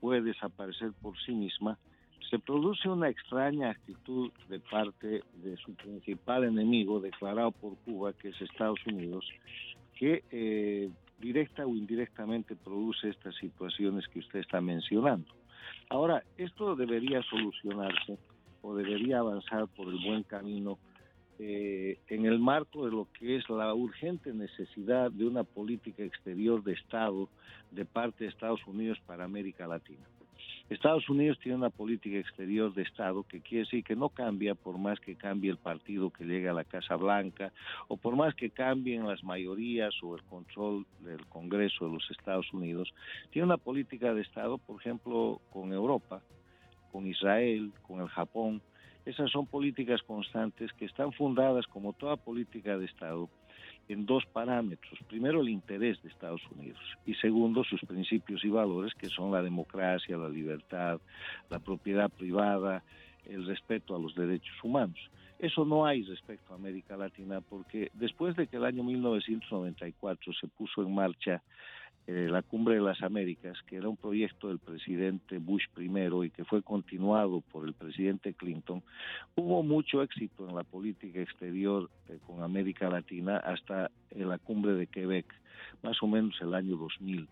[0.01, 1.79] puede desaparecer por sí misma,
[2.29, 8.31] se produce una extraña actitud de parte de su principal enemigo declarado por Cuba, que
[8.31, 9.25] es Estados Unidos,
[9.97, 10.91] que eh,
[11.21, 15.33] directa o indirectamente produce estas situaciones que usted está mencionando.
[15.91, 18.19] Ahora, esto debería solucionarse
[18.63, 20.79] o debería avanzar por el buen camino
[21.39, 26.63] eh, en el marco de lo que es la urgente necesidad de una política exterior
[26.65, 27.29] de Estado
[27.71, 30.07] de parte de Estados Unidos para América Latina.
[30.69, 34.77] Estados Unidos tiene una política exterior de Estado que quiere decir que no cambia por
[34.77, 37.53] más que cambie el partido que llega a la Casa Blanca
[37.89, 42.53] o por más que cambien las mayorías o el control del Congreso de los Estados
[42.53, 42.93] Unidos.
[43.31, 46.21] Tiene una política de Estado, por ejemplo, con Europa,
[46.93, 48.61] con Israel, con el Japón,
[49.09, 53.31] Esas son políticas constantes que están fundadas, como toda política de Estado,
[53.89, 54.99] en dos parámetros.
[55.09, 59.41] Primero, el interés de Estados Unidos y segundo, sus principios y valores, que son la
[59.41, 61.01] democracia, la libertad,
[61.49, 62.85] la propiedad privada,
[63.25, 64.99] el respeto a los derechos humanos.
[65.39, 70.49] Eso no hay respecto a América Latina porque después de que el año 1994 se
[70.49, 71.43] puso en marcha
[72.09, 76.31] eh, la Cumbre de las Américas, que era un proyecto del presidente Bush primero y
[76.31, 78.83] que fue continuado por el presidente Clinton,
[79.37, 84.87] hubo mucho éxito en la política exterior eh, con América Latina hasta la Cumbre de
[84.87, 85.27] Quebec,
[85.83, 87.29] más o menos el año 2000.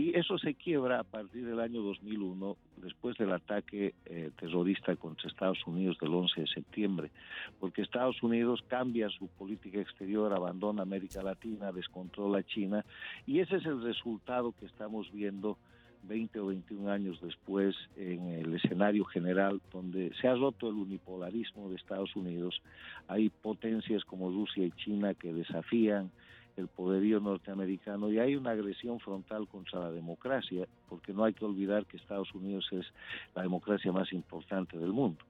[0.00, 5.28] Y eso se quiebra a partir del año 2001, después del ataque eh, terrorista contra
[5.28, 7.10] Estados Unidos del 11 de septiembre,
[7.58, 12.82] porque Estados Unidos cambia su política exterior, abandona América Latina, descontrola China,
[13.26, 15.58] y ese es el resultado que estamos viendo
[16.04, 21.68] 20 o 21 años después en el escenario general donde se ha roto el unipolarismo
[21.68, 22.62] de Estados Unidos,
[23.06, 26.10] hay potencias como Rusia y China que desafían
[26.56, 31.44] el poderío norteamericano y hay una agresión frontal contra la democracia, porque no hay que
[31.44, 32.86] olvidar que Estados Unidos es
[33.34, 35.24] la democracia más importante del mundo.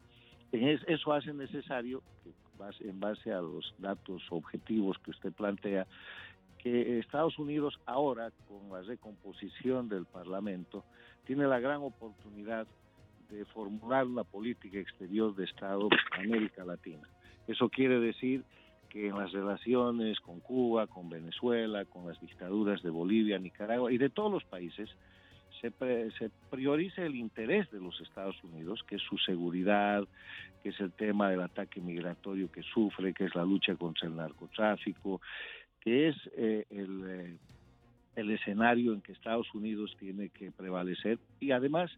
[0.52, 2.02] Eso hace necesario,
[2.80, 5.86] en base a los datos objetivos que usted plantea,
[6.58, 10.84] que Estados Unidos ahora, con la recomposición del Parlamento,
[11.24, 12.66] tiene la gran oportunidad
[13.30, 17.08] de formular una política exterior de Estado en América Latina.
[17.46, 18.44] Eso quiere decir
[18.90, 23.98] que en las relaciones con Cuba, con Venezuela, con las dictaduras de Bolivia, Nicaragua y
[23.98, 24.90] de todos los países,
[25.60, 25.70] se,
[26.18, 30.06] se priorice el interés de los Estados Unidos, que es su seguridad,
[30.62, 34.16] que es el tema del ataque migratorio que sufre, que es la lucha contra el
[34.16, 35.20] narcotráfico,
[35.80, 37.36] que es eh, eh,
[38.16, 41.18] el escenario en que Estados Unidos tiene que prevalecer.
[41.38, 41.90] Y además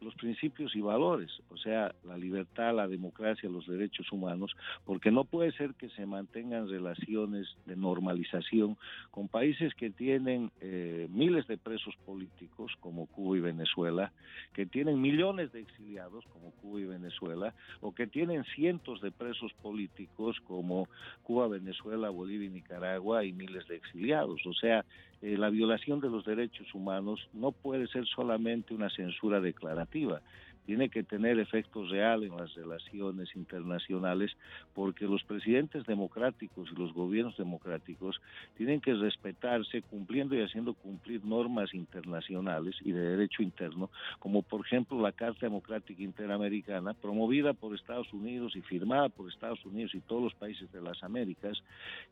[0.00, 4.54] los principios y valores, o sea, la libertad, la democracia, los derechos humanos,
[4.84, 8.76] porque no puede ser que se mantengan relaciones de normalización
[9.10, 14.12] con países que tienen eh, miles de presos políticos, como Cuba y Venezuela,
[14.52, 19.52] que tienen millones de exiliados, como Cuba y Venezuela, o que tienen cientos de presos
[19.62, 20.88] políticos, como
[21.22, 24.44] Cuba, Venezuela, Bolivia y Nicaragua, y miles de exiliados.
[24.46, 24.84] O sea,
[25.22, 30.20] eh, la violación de los derechos humanos no puede ser solamente una censura declarativa,
[30.66, 34.32] tiene que tener efectos reales en las relaciones internacionales
[34.74, 38.20] porque los presidentes democráticos y los gobiernos democráticos
[38.56, 44.66] tienen que respetarse cumpliendo y haciendo cumplir normas internacionales y de derecho interno, como por
[44.66, 50.00] ejemplo la Carta Democrática Interamericana, promovida por Estados Unidos y firmada por Estados Unidos y
[50.00, 51.58] todos los países de las Américas,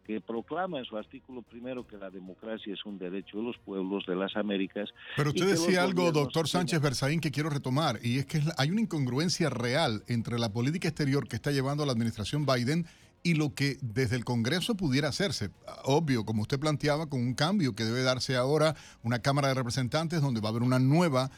[0.07, 4.07] que proclama en su artículo primero que la democracia es un derecho de los pueblos
[4.07, 4.91] de las Américas.
[5.17, 8.81] Pero usted decía algo, doctor Sánchez Berzaín, que quiero retomar, y es que hay una
[8.81, 12.87] incongruencia real entre la política exterior que está llevando la administración Biden
[13.25, 15.51] y lo que desde el Congreso pudiera hacerse.
[15.85, 20.21] Obvio, como usted planteaba, con un cambio que debe darse ahora una Cámara de Representantes
[20.21, 21.31] donde va a haber una nueva,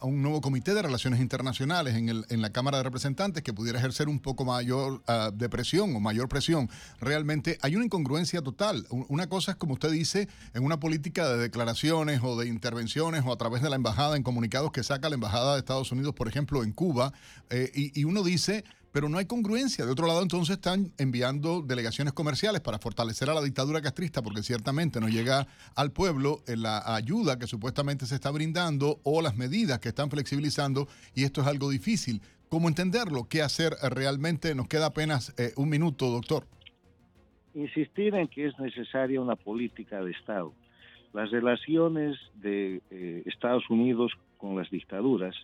[0.00, 3.80] un nuevo comité de relaciones internacionales en, el, en la Cámara de Representantes que pudiera
[3.80, 5.02] ejercer un poco mayor
[5.34, 6.70] de presión o mayor presión.
[7.00, 8.86] Realmente hay una incongruencia total.
[8.90, 13.32] Una cosa es, como usted dice, en una política de declaraciones o de intervenciones o
[13.32, 16.28] a través de la embajada en comunicados que saca la Embajada de Estados Unidos, por
[16.28, 17.12] ejemplo, en Cuba,
[17.50, 18.64] eh, y uno dice
[18.94, 19.84] pero no hay congruencia.
[19.84, 24.44] De otro lado, entonces están enviando delegaciones comerciales para fortalecer a la dictadura castrista, porque
[24.44, 29.80] ciertamente no llega al pueblo la ayuda que supuestamente se está brindando o las medidas
[29.80, 32.22] que están flexibilizando, y esto es algo difícil.
[32.48, 33.26] ¿Cómo entenderlo?
[33.28, 34.54] ¿Qué hacer realmente?
[34.54, 36.46] Nos queda apenas eh, un minuto, doctor.
[37.52, 40.52] Insistir en que es necesaria una política de Estado.
[41.12, 45.34] Las relaciones de eh, Estados Unidos con las dictaduras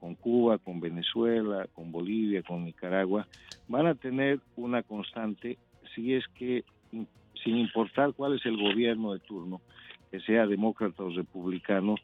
[0.00, 3.26] con Cuba, con Venezuela, con Bolivia, con Nicaragua,
[3.68, 5.58] van a tener una constante
[5.94, 6.64] si es que,
[7.42, 9.60] sin importar cuál es el gobierno de turno,
[10.10, 11.96] que sea demócrata o republicano,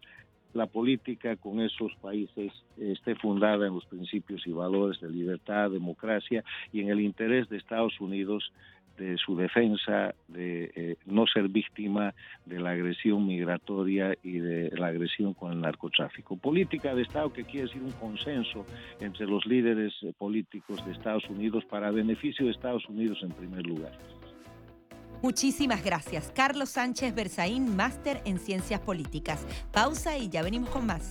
[0.55, 6.45] la política con esos países esté fundada en los principios y valores de libertad, democracia
[6.73, 8.53] y en el interés de Estados Unidos
[8.97, 12.15] de su defensa, de eh, no ser víctima
[12.47, 16.37] de la agresión migratoria y de la agresión con el narcotráfico.
[16.37, 18.67] Política de Estado que quiere decir un consenso
[19.01, 23.93] entre los líderes políticos de Estados Unidos para beneficio de Estados Unidos en primer lugar.
[25.23, 26.33] Muchísimas gracias.
[26.35, 29.47] Carlos Sánchez Berzaín, máster en Ciencias Políticas.
[29.71, 31.11] Pausa y ya venimos con más.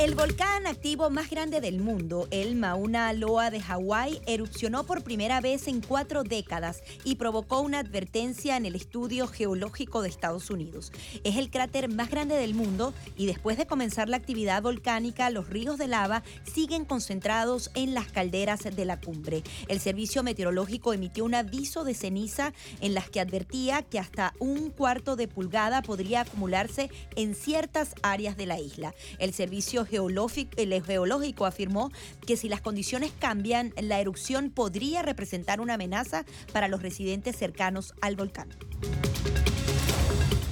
[0.00, 5.40] El volcán activo más grande del mundo, el Mauna Loa de Hawái, erupcionó por primera
[5.40, 10.92] vez en cuatro décadas y provocó una advertencia en el estudio geológico de Estados Unidos.
[11.24, 15.48] Es el cráter más grande del mundo y después de comenzar la actividad volcánica, los
[15.48, 19.42] ríos de lava siguen concentrados en las calderas de la cumbre.
[19.68, 24.70] El servicio meteorológico emitió un aviso de ceniza en las que advertía que hasta un
[24.70, 28.94] cuarto de pulgada podría acumularse en ciertas áreas de la isla.
[29.18, 31.90] El servicio Geológico afirmó
[32.26, 37.94] que si las condiciones cambian, la erupción podría representar una amenaza para los residentes cercanos
[38.00, 38.48] al volcán.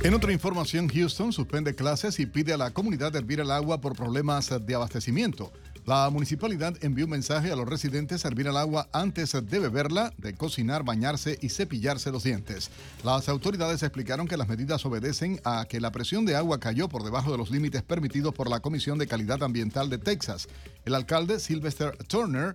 [0.05, 3.95] En otra información, Houston suspende clases y pide a la comunidad hervir el agua por
[3.95, 5.53] problemas de abastecimiento.
[5.85, 10.13] La municipalidad envió un mensaje a los residentes a hervir el agua antes de beberla,
[10.17, 12.71] de cocinar, bañarse y cepillarse los dientes.
[13.03, 17.03] Las autoridades explicaron que las medidas obedecen a que la presión de agua cayó por
[17.03, 20.49] debajo de los límites permitidos por la Comisión de Calidad Ambiental de Texas.
[20.85, 22.55] El alcalde Sylvester Turner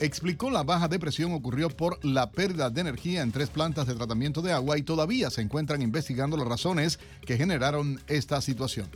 [0.00, 3.94] explicó la baja de presión ocurrió por la pérdida de energía en tres plantas de
[3.94, 8.88] tratamiento de agua y todavía se encuentran investigando las razones que generaron esta situación.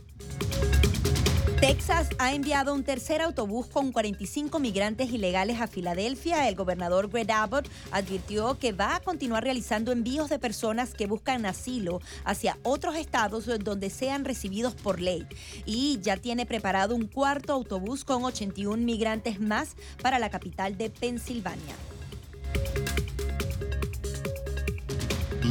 [1.65, 6.47] Texas ha enviado un tercer autobús con 45 migrantes ilegales a Filadelfia.
[6.47, 11.43] El gobernador Greg Abbott advirtió que va a continuar realizando envíos de personas que buscan
[11.47, 15.25] asilo hacia otros estados donde sean recibidos por ley.
[15.65, 19.69] Y ya tiene preparado un cuarto autobús con 81 migrantes más
[20.03, 21.73] para la capital de Pensilvania.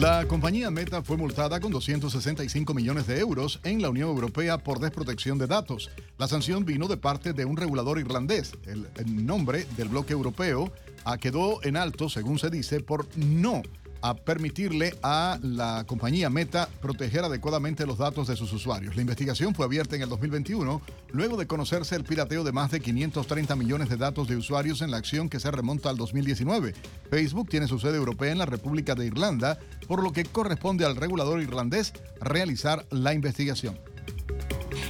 [0.00, 4.80] La compañía Meta fue multada con 265 millones de euros en la Unión Europea por
[4.80, 5.88] desprotección de datos.
[6.18, 8.54] La sanción vino de parte de un regulador irlandés.
[8.66, 8.88] El,
[9.24, 10.72] nombre del bloque europeo
[11.04, 13.62] ah, quedó en alto, según se dice, por no
[14.04, 18.96] a permitirle a la compañía Meta proteger adecuadamente los datos de sus usuarios.
[18.96, 20.82] La investigación fue abierta en el 2021
[21.12, 24.90] luego de conocerse el pirateo de más de 530 millones de datos de usuarios en
[24.90, 26.74] la acción que se remonta al 2019.
[27.08, 30.96] Facebook tiene su sede europea en la República de Irlanda, por lo que corresponde al
[30.96, 33.78] regulador irlandés realizar la investigación.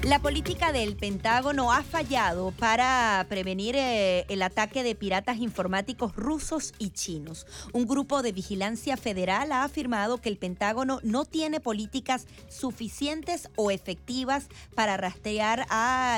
[0.04, 6.74] La política del Pentágono ha fallado para prevenir eh, el ataque de piratas informáticos rusos
[6.78, 7.46] y chinos.
[7.72, 13.70] Un grupo de vigilancia federal ha afirmado que el Pentágono no tiene políticas suficientes o
[13.70, 15.66] efectivas para rastrear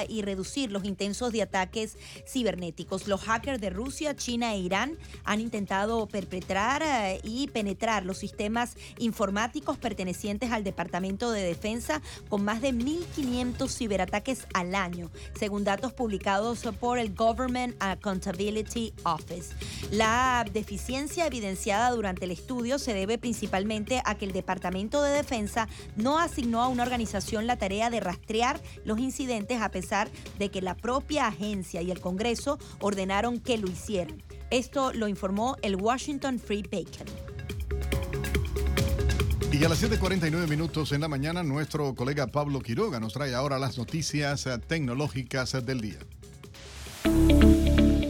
[0.09, 3.07] y reducir los intensos de ataques cibernéticos.
[3.07, 8.76] Los hackers de Rusia, China e Irán han intentado perpetrar eh, y penetrar los sistemas
[8.99, 15.93] informáticos pertenecientes al Departamento de Defensa con más de 1.500 ciberataques al año, según datos
[15.93, 19.55] publicados por el Government Accountability Office.
[19.91, 25.68] La deficiencia evidenciada durante el estudio se debe principalmente a que el Departamento de Defensa
[25.97, 30.09] no asignó a una organización la tarea de rastrear los incidentes a pesar
[30.39, 34.22] de que la propia agencia y el Congreso ordenaron que lo hicieran.
[34.51, 37.36] Esto lo informó el Washington Free Bacon.
[39.59, 43.59] Y a las 7:49 minutos en la mañana, nuestro colega Pablo Quiroga nos trae ahora
[43.59, 45.99] las noticias tecnológicas del día.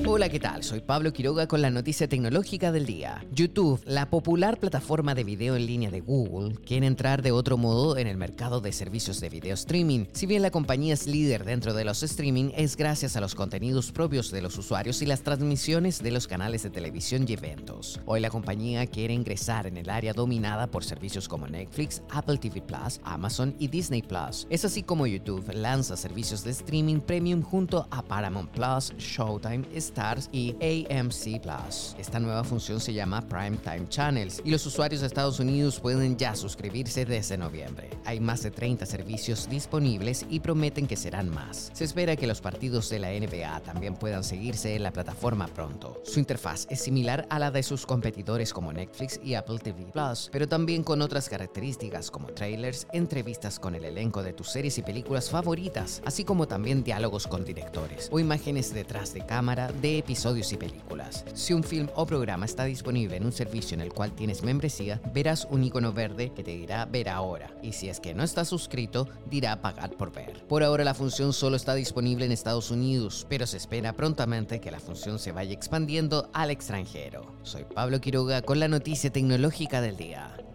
[0.09, 0.63] Hola, ¿qué tal?
[0.63, 3.25] Soy Pablo Quiroga con la noticia tecnológica del día.
[3.33, 7.99] YouTube, la popular plataforma de video en línea de Google, quiere entrar de otro modo
[7.99, 10.07] en el mercado de servicios de video streaming.
[10.13, 13.91] Si bien la compañía es líder dentro de los streaming, es gracias a los contenidos
[13.91, 18.01] propios de los usuarios y las transmisiones de los canales de televisión y eventos.
[18.07, 22.63] Hoy la compañía quiere ingresar en el área dominada por servicios como Netflix, Apple TV
[22.63, 24.47] Plus, Amazon y Disney Plus.
[24.51, 29.65] Es así como YouTube lanza servicios de streaming premium junto a Paramount Plus, Showtime,
[29.97, 31.97] Stars y AMC Plus.
[31.99, 36.19] Esta nueva función se llama Prime Time Channels y los usuarios de Estados Unidos pueden
[36.19, 37.89] ya suscribirse desde noviembre.
[38.05, 41.71] Hay más de 30 servicios disponibles y prometen que serán más.
[41.73, 46.03] Se espera que los partidos de la NBA también puedan seguirse en la plataforma pronto.
[46.05, 50.29] Su interfaz es similar a la de sus competidores como Netflix y Apple TV Plus,
[50.31, 54.83] pero también con otras características como trailers, entrevistas con el elenco de tus series y
[54.83, 60.53] películas favoritas, así como también diálogos con directores o imágenes detrás de cámara de episodios
[60.53, 61.25] y películas.
[61.35, 65.01] Si un film o programa está disponible en un servicio en el cual tienes membresía,
[65.13, 68.49] verás un icono verde que te dirá ver ahora, y si es que no estás
[68.49, 70.45] suscrito, dirá pagar por ver.
[70.47, 74.71] Por ahora la función solo está disponible en Estados Unidos, pero se espera prontamente que
[74.71, 77.37] la función se vaya expandiendo al extranjero.
[77.43, 80.46] Soy Pablo Quiroga con la noticia tecnológica del día.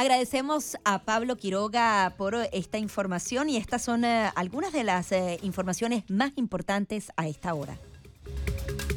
[0.00, 5.38] Agradecemos a Pablo Quiroga por esta información y estas son eh, algunas de las eh,
[5.42, 7.76] informaciones más importantes a esta hora.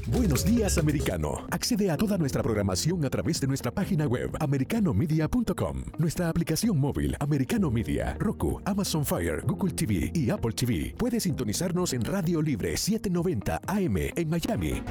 [0.07, 1.45] Buenos días, americano.
[1.51, 7.17] Accede a toda nuestra programación a través de nuestra página web, americanomedia.com, nuestra aplicación móvil,
[7.19, 10.95] Americano Media, Roku, Amazon Fire, Google TV y Apple TV.
[10.97, 14.81] Puedes sintonizarnos en Radio Libre 790 AM en Miami.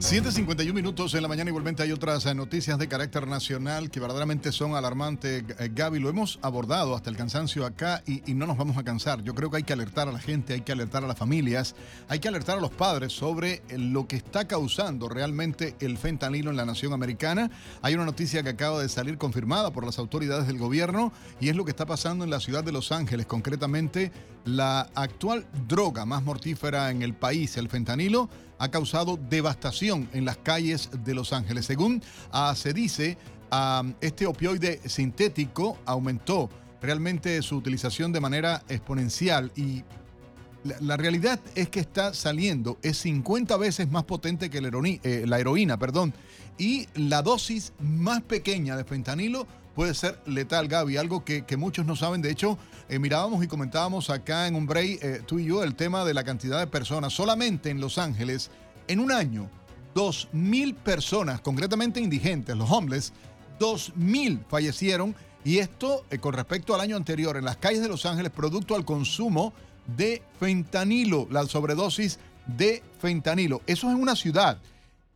[0.00, 1.50] 7.51 minutos en la mañana.
[1.50, 5.44] Igualmente hay otras eh, noticias de carácter nacional que verdaderamente son alarmantes.
[5.58, 8.82] Eh, Gaby, lo hemos abordado hasta el cansancio acá y, y, no nos vamos a
[8.82, 9.22] cansar.
[9.22, 11.76] Yo creo que hay que alertar a la gente, hay que alertar a las familias,
[12.08, 16.56] hay que alertar a los padres sobre lo que está causando realmente el fentanilo en
[16.56, 17.50] la nación americana.
[17.82, 21.56] Hay una noticia que acaba de salir confirmada por las autoridades del gobierno y es
[21.56, 24.12] lo que está pasando en la ciudad de Los Ángeles, concretamente
[24.46, 28.30] la actual droga más mortífera en el país, el fentanilo
[28.60, 31.64] ha causado devastación en las calles de Los Ángeles.
[31.64, 32.02] Según
[32.32, 33.16] uh, se dice,
[33.50, 36.50] uh, este opioide sintético aumentó
[36.82, 39.82] realmente su utilización de manera exponencial y
[40.62, 45.00] la, la, realidad es que está saliendo, es 50 veces más potente que la, heroína,
[45.04, 46.12] eh, la heroína, perdón,
[46.58, 49.46] y la dosis más pequeña de fentanilo
[49.80, 52.20] puede ser letal, Gaby, algo que, que muchos no saben.
[52.20, 52.58] De hecho,
[52.90, 56.12] eh, mirábamos y comentábamos acá en un break, eh, tú y yo, el tema de
[56.12, 57.14] la cantidad de personas.
[57.14, 58.50] Solamente en Los Ángeles,
[58.88, 59.48] en un año,
[59.94, 63.14] 2.000 personas, concretamente indigentes, los homeless,
[63.58, 65.16] 2.000 fallecieron.
[65.44, 68.74] Y esto eh, con respecto al año anterior, en las calles de Los Ángeles, producto
[68.74, 69.54] al consumo
[69.96, 73.62] de fentanilo, la sobredosis de fentanilo.
[73.66, 74.58] Eso es en una ciudad.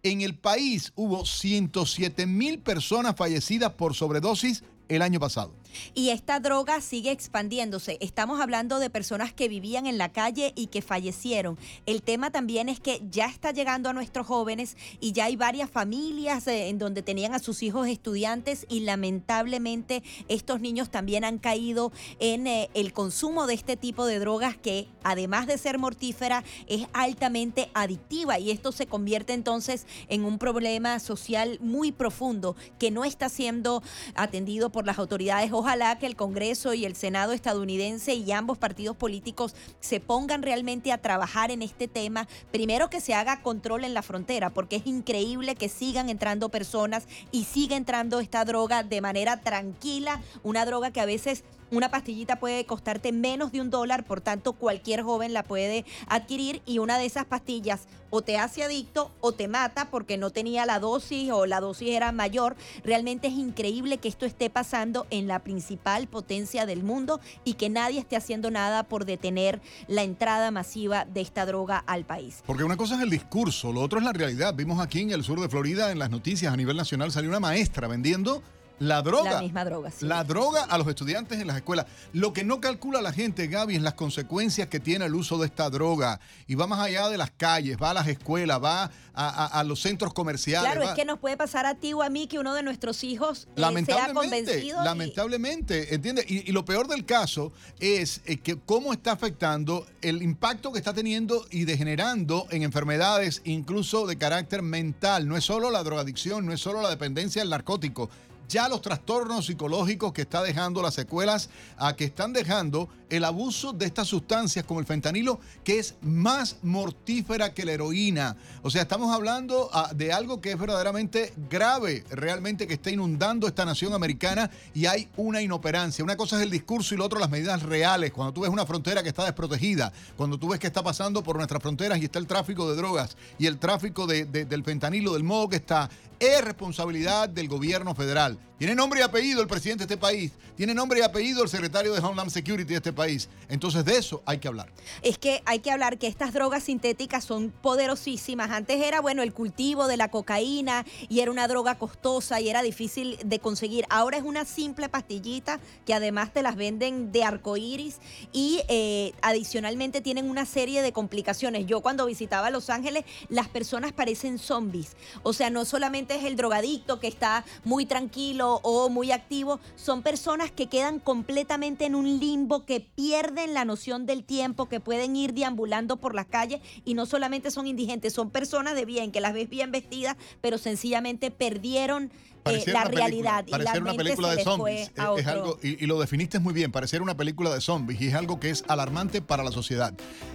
[0.05, 5.51] En el país hubo 107 mil personas fallecidas por sobredosis el año pasado.
[5.95, 7.99] Y esta droga sigue expandiéndose.
[8.01, 11.59] Estamos hablando de personas que vivían en la calle y que fallecieron.
[11.87, 15.71] El tema también es que ya está llegando a nuestros jóvenes y ya hay varias
[15.71, 21.39] familias eh, en donde tenían a sus hijos estudiantes y lamentablemente estos niños también han
[21.39, 26.45] caído en eh, el consumo de este tipo de drogas que además de ser mortífera
[26.67, 32.91] es altamente adictiva y esto se convierte entonces en un problema social muy profundo que
[32.91, 33.83] no está siendo
[34.15, 38.97] atendido por las autoridades ojalá que el Congreso y el Senado estadounidense y ambos partidos
[38.97, 42.29] políticos se pongan realmente a trabajar en este tema.
[42.53, 47.07] Primero que se haga control en la frontera, porque es increíble que sigan entrando personas
[47.33, 52.37] y siga entrando esta droga de manera tranquila, una droga que a veces una pastillita
[52.37, 56.99] puede costarte menos de un dólar, por tanto cualquier joven la puede adquirir y una
[56.99, 61.33] de esas pastillas o te hace adicto o te mata porque no tenía la dosis
[61.33, 62.55] o la dosis era mayor.
[62.85, 67.71] Realmente es increíble que esto esté pasando en la principal potencia del mundo y que
[67.71, 72.43] nadie esté haciendo nada por detener la entrada masiva de esta droga al país.
[72.45, 74.53] Porque una cosa es el discurso, lo otro es la realidad.
[74.53, 77.39] Vimos aquí en el sur de Florida, en las noticias a nivel nacional, salió una
[77.39, 78.43] maestra vendiendo
[78.79, 79.33] la droga.
[79.33, 80.05] La misma droga, sí.
[80.05, 81.87] La droga a los estudiantes en las escuelas.
[82.13, 85.47] Lo que no calcula la gente, Gaby, es las consecuencias que tiene el uso de
[85.47, 86.21] esta droga.
[86.47, 89.65] Y va más allá de las calles, va a las escuelas, va a, a, a
[89.65, 90.71] los centros comerciales.
[90.71, 90.91] Claro, va...
[90.91, 93.45] es que nos puede pasar a ti o a mí que uno de nuestros hijos
[93.45, 94.83] eh, lamentablemente, sea convencido.
[94.83, 94.85] Y...
[94.85, 96.27] Lamentablemente, ¿entiendes?
[96.29, 100.79] Y, y, lo peor del caso es eh, que cómo está afectando el impacto que
[100.79, 105.29] está teniendo y degenerando en enfermedades incluso de carácter mental.
[105.29, 108.11] No es solo la drogadicción, no es solo la dependencia del narcótico
[108.49, 113.73] ya los trastornos psicológicos que está dejando las secuelas, a que están dejando el abuso
[113.73, 118.37] de estas sustancias como el fentanilo, que es más mortífera que la heroína.
[118.63, 123.47] O sea, estamos hablando uh, de algo que es verdaderamente grave, realmente que está inundando
[123.47, 126.05] esta nación americana y hay una inoperancia.
[126.05, 128.13] Una cosa es el discurso y lo otro las medidas reales.
[128.13, 131.37] Cuando tú ves una frontera que está desprotegida, cuando tú ves que está pasando por
[131.37, 135.13] nuestras fronteras y está el tráfico de drogas y el tráfico de, de, del fentanilo,
[135.13, 135.89] del modo que está,
[136.19, 138.39] es responsabilidad del gobierno federal.
[138.59, 140.33] Tiene nombre y apellido el presidente de este país.
[140.57, 143.04] Tiene nombre y apellido el secretario de Homeland Security de este país.
[143.49, 144.69] Entonces de eso hay que hablar.
[145.03, 148.51] Es que hay que hablar que estas drogas sintéticas son poderosísimas.
[148.51, 152.63] Antes era, bueno, el cultivo de la cocaína y era una droga costosa y era
[152.63, 153.85] difícil de conseguir.
[153.91, 157.99] Ahora es una simple pastillita que además te las venden de arcoíris
[158.33, 161.67] y eh, adicionalmente tienen una serie de complicaciones.
[161.67, 164.97] Yo cuando visitaba Los Ángeles, las personas parecen zombies.
[165.23, 170.03] O sea, no solamente es el drogadicto que está muy tranquilo o muy activo, son
[170.03, 175.17] personas que quedan completamente en un limbo, que pierden la noción del tiempo, que pueden
[175.17, 179.21] ir deambulando por las calles y no solamente son indigentes, son personas de bien, que
[179.21, 182.11] las ves bien vestidas, pero sencillamente perdieron
[182.45, 183.45] eh, la realidad.
[183.47, 184.91] y la una película de zombies.
[185.19, 188.15] Es, algo, y, y, lo definiste muy bien, pareciera una película de zombies y es
[188.15, 189.95] algo que es alarmante para la sociedad.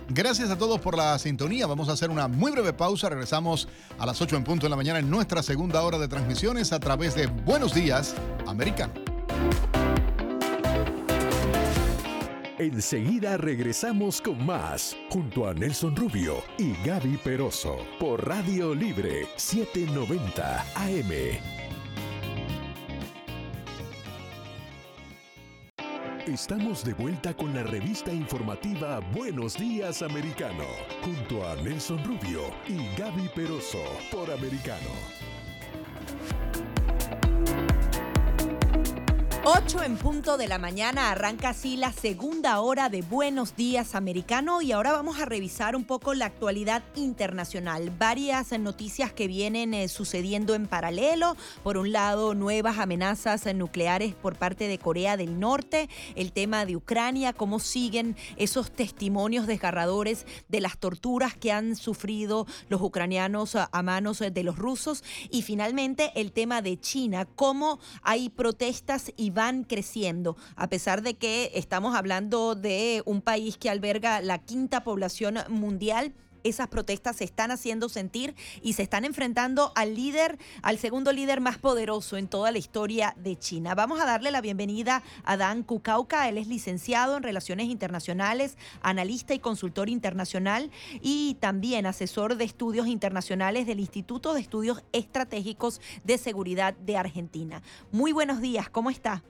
[0.09, 1.67] Gracias a todos por la sintonía.
[1.67, 3.09] Vamos a hacer una muy breve pausa.
[3.09, 3.67] Regresamos
[3.99, 6.79] a las 8 en punto de la mañana en nuestra segunda hora de transmisiones a
[6.79, 8.15] través de Buenos Días,
[8.47, 8.93] Americano.
[12.59, 20.65] Enseguida regresamos con más, junto a Nelson Rubio y Gaby Peroso, por Radio Libre 790
[20.75, 21.39] AM.
[26.27, 30.65] Estamos de vuelta con la revista informativa Buenos Días Americano,
[31.01, 33.81] junto a Nelson Rubio y Gaby Peroso
[34.11, 35.28] por Americano.
[39.51, 44.61] 8 en punto de la mañana arranca así la segunda hora de Buenos Días Americano
[44.61, 47.89] y ahora vamos a revisar un poco la actualidad internacional.
[47.89, 51.35] Varias noticias que vienen eh, sucediendo en paralelo.
[51.63, 56.75] Por un lado, nuevas amenazas nucleares por parte de Corea del Norte, el tema de
[56.75, 63.81] Ucrania, cómo siguen esos testimonios desgarradores de las torturas que han sufrido los ucranianos a
[63.81, 69.63] manos de los rusos y finalmente el tema de China, cómo hay protestas y van
[69.63, 75.37] creciendo, a pesar de que estamos hablando de un país que alberga la quinta población
[75.47, 76.13] mundial
[76.43, 81.41] esas protestas se están haciendo sentir y se están enfrentando al líder, al segundo líder
[81.41, 83.75] más poderoso en toda la historia de China.
[83.75, 86.27] Vamos a darle la bienvenida a Dan Kukauka.
[86.29, 90.71] Él es licenciado en Relaciones Internacionales, analista y consultor internacional
[91.01, 97.61] y también asesor de estudios internacionales del Instituto de Estudios Estratégicos de Seguridad de Argentina.
[97.91, 99.23] Muy buenos días, ¿cómo está?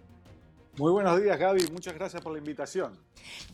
[0.80, 1.68] Muy buenos días, Gaby.
[1.74, 2.98] Muchas gracias por la invitación.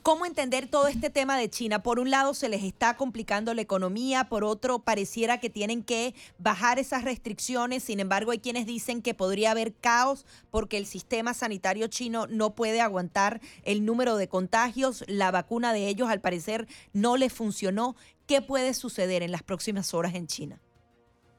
[0.03, 1.81] ¿Cómo entender todo este tema de China?
[1.81, 6.13] Por un lado, se les está complicando la economía, por otro, pareciera que tienen que
[6.37, 7.81] bajar esas restricciones.
[7.81, 12.53] Sin embargo, hay quienes dicen que podría haber caos porque el sistema sanitario chino no
[12.53, 15.03] puede aguantar el número de contagios.
[15.07, 17.95] La vacuna de ellos, al parecer, no les funcionó.
[18.27, 20.61] ¿Qué puede suceder en las próximas horas en China?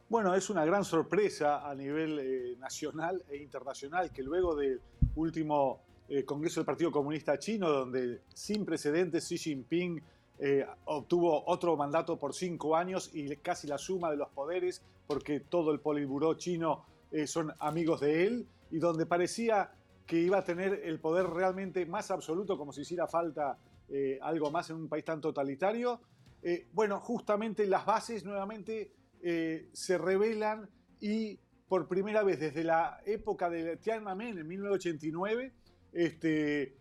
[0.09, 4.80] Bueno, es una gran sorpresa a nivel eh, nacional e internacional que luego del
[5.16, 10.00] último eh, Congreso del Partido Comunista Chino, donde sin precedentes Xi Jinping
[10.38, 15.40] eh, obtuvo otro mandato por cinco años y casi la suma de los poderes, porque
[15.40, 16.84] todo el Politburó chino
[17.26, 19.72] son amigos de él, y donde parecía
[20.07, 23.59] que iba a tener el poder realmente más absoluto, como si hiciera falta
[24.20, 26.00] algo más en un país tan totalitario.
[26.72, 28.92] bueno, justamente las bases nuevamente
[29.22, 30.68] eh, se revelan
[31.00, 31.38] y
[31.68, 35.52] por primera vez desde la época de Tiananmen en 1989,
[35.92, 36.76] este,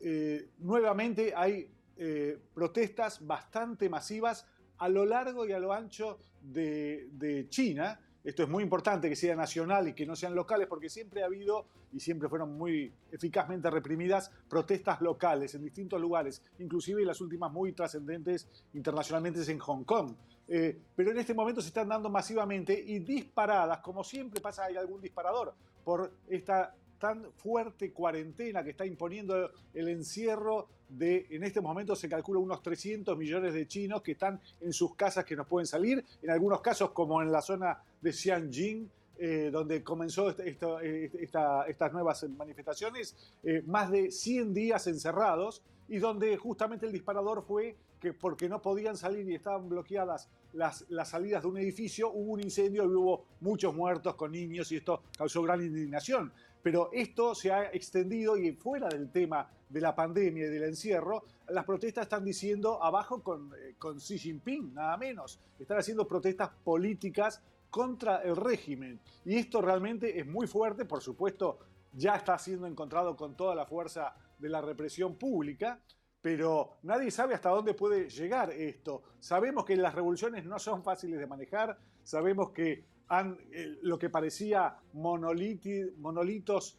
[0.00, 4.46] eh, nuevamente hay eh, protestas bastante masivas
[4.78, 7.98] a lo largo y a lo ancho de, China.
[8.22, 11.26] Esto es muy importante que sea nacional y que no sean locales porque siempre ha
[11.26, 17.50] habido y siempre fueron muy eficazmente reprimidas protestas locales en distintos lugares, inclusive las últimas
[17.50, 20.14] muy trascendentes internacionalmente en Hong Kong.
[20.48, 24.76] Eh, pero en este momento se están dando masivamente y disparadas, como siempre pasa, hay
[24.76, 31.60] algún disparador por esta tan fuerte cuarentena que está imponiendo el encierro de, en este
[31.60, 35.46] momento se calcula unos 300 millones de chinos que están en sus casas que no
[35.46, 41.92] pueden salir, en algunos casos como en la zona de Xianjin, eh, donde comenzó estas
[41.92, 48.12] nuevas manifestaciones, eh, más de 100 días encerrados y donde justamente el disparador fue que
[48.12, 52.40] porque no podían salir y estaban bloqueadas las, las salidas de un edificio, hubo un
[52.40, 56.32] incendio y hubo muchos muertos con niños y esto causó gran indignación.
[56.62, 61.24] Pero esto se ha extendido y fuera del tema de la pandemia y del encierro,
[61.48, 65.40] las protestas están diciendo abajo con, eh, con Xi Jinping, nada menos.
[65.58, 69.00] Están haciendo protestas políticas contra el régimen.
[69.24, 71.58] Y esto realmente es muy fuerte, por supuesto,
[71.92, 75.80] ya está siendo encontrado con toda la fuerza de la represión pública,
[76.20, 79.02] pero nadie sabe hasta dónde puede llegar esto.
[79.20, 83.38] Sabemos que las revoluciones no son fáciles de manejar, sabemos que han,
[83.82, 86.78] lo que parecía monolitos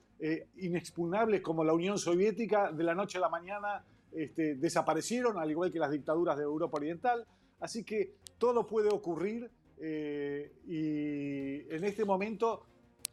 [0.57, 5.71] inexpugnables como la Unión Soviética, de la noche a la mañana este, desaparecieron, al igual
[5.71, 7.25] que las dictaduras de Europa Oriental.
[7.59, 9.49] Así que todo puede ocurrir
[9.81, 12.65] y en este momento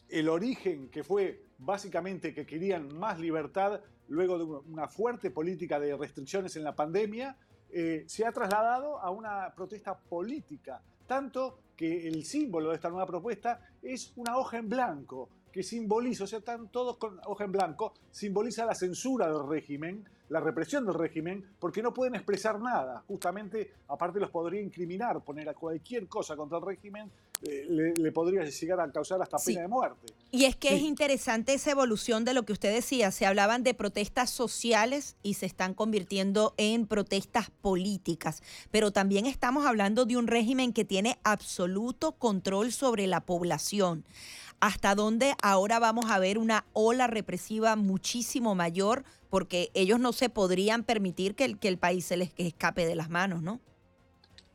[0.09, 5.97] el origen que fue básicamente que querían más libertad luego de una fuerte política de
[5.97, 7.37] restricciones en la pandemia,
[7.71, 13.07] eh, se ha trasladado a una protesta política, tanto que el símbolo de esta nueva
[13.07, 17.53] propuesta es una hoja en blanco, que simboliza, o sea, están todos con hoja en
[17.53, 23.03] blanco, simboliza la censura del régimen, la represión del régimen, porque no pueden expresar nada.
[23.07, 27.11] Justamente, aparte los podría incriminar, poner a cualquier cosa contra el régimen,
[27.43, 30.12] le, podría llegar a causar hasta pena de muerte.
[30.30, 33.11] Y es que es interesante esa evolución de lo que usted decía.
[33.11, 38.43] Se hablaban de protestas sociales y se están convirtiendo en protestas políticas.
[38.70, 44.05] Pero también estamos hablando de un régimen que tiene absoluto control sobre la población
[44.61, 50.28] hasta dónde ahora vamos a ver una ola represiva muchísimo mayor, porque ellos no se
[50.30, 53.61] podrían permitir que el, que el país se les escape de las manos, ¿no?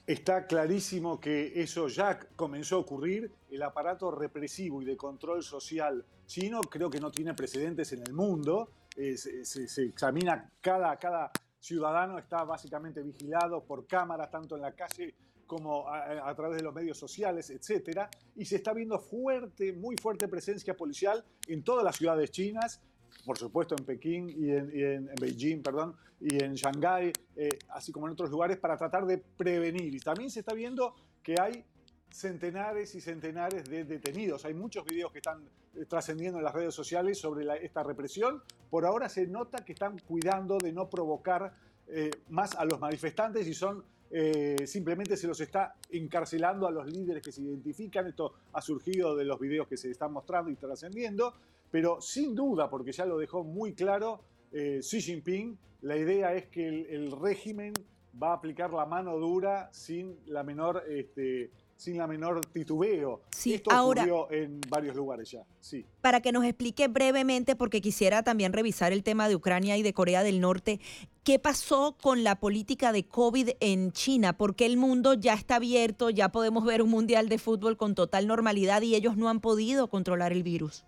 [0.07, 3.31] Está clarísimo que eso ya comenzó a ocurrir.
[3.49, 8.13] El aparato represivo y de control social chino creo que no tiene precedentes en el
[8.13, 8.71] mundo.
[8.97, 15.13] Eh, se, examina cada, cada ciudadano, está básicamente vigilado por cámaras, tanto en la calle
[15.51, 20.29] como a, través de los medios sociales, etcétera, y se está viendo fuerte, muy fuerte
[20.29, 22.81] presencia policial en todas las ciudades chinas,
[23.25, 28.13] por supuesto en Pekín y en, Beijing, perdón, y en Shanghái, eh, así como en
[28.13, 29.93] otros lugares, para tratar de prevenir.
[29.93, 31.63] Y también se está viendo que hay
[32.09, 34.45] centenares y centenares de detenidos.
[34.45, 35.43] Hay muchos videos que están
[35.75, 38.41] eh, trascendiendo en las redes sociales sobre esta represión.
[38.69, 41.53] Por ahora se nota que están cuidando de no provocar
[41.87, 46.85] eh, más a los manifestantes y son eh, simplemente se los está encarcelando a los
[46.85, 48.07] líderes que se identifican.
[48.07, 51.33] Esto ha surgido de los videos que se están mostrando y trascendiendo,
[51.69, 56.47] pero sin duda, porque ya lo dejó muy claro eh, Xi Jinping, la idea es
[56.47, 57.73] que el, régimen
[58.21, 61.49] va a aplicar la mano dura sin la menor este,
[61.81, 63.21] sin la menor titubeo.
[63.31, 65.43] Sí, Esto ahora, ocurrió en varios lugares ya.
[65.59, 65.83] Sí.
[66.01, 69.91] Para que nos explique brevemente, porque quisiera también revisar el tema de Ucrania y de
[69.91, 70.79] Corea del Norte,
[71.23, 74.33] ¿qué pasó con la política de COVID en China?
[74.37, 78.27] Porque el mundo ya está abierto, ya podemos ver un mundial de fútbol con total
[78.27, 80.85] normalidad y ellos no han podido controlar el virus.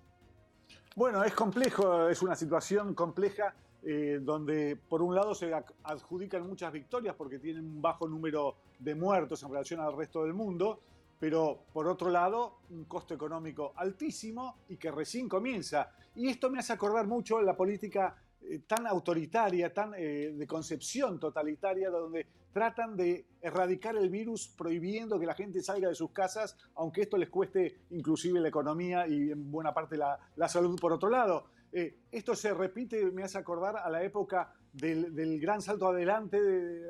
[0.95, 3.55] Bueno, es complejo, es una situación compleja
[3.85, 5.51] eh, donde por un lado se
[5.83, 10.33] adjudican muchas victorias porque tienen un bajo número de muertos en relación al resto del
[10.33, 10.79] mundo,
[11.19, 15.91] pero por otro lado un costo económico altísimo y que recién comienza.
[16.15, 21.19] Y esto me hace acordar mucho la política eh, tan autoritaria, tan eh, de concepción
[21.19, 26.55] totalitaria, donde tratan de erradicar el virus prohibiendo que la gente salga de sus casas,
[26.75, 30.93] aunque esto les cueste inclusive la economía y en buena parte la, la salud por
[30.93, 31.47] otro lado.
[31.75, 36.37] Eh, esto se repite, me hace acordar a la época del, gran salto adelante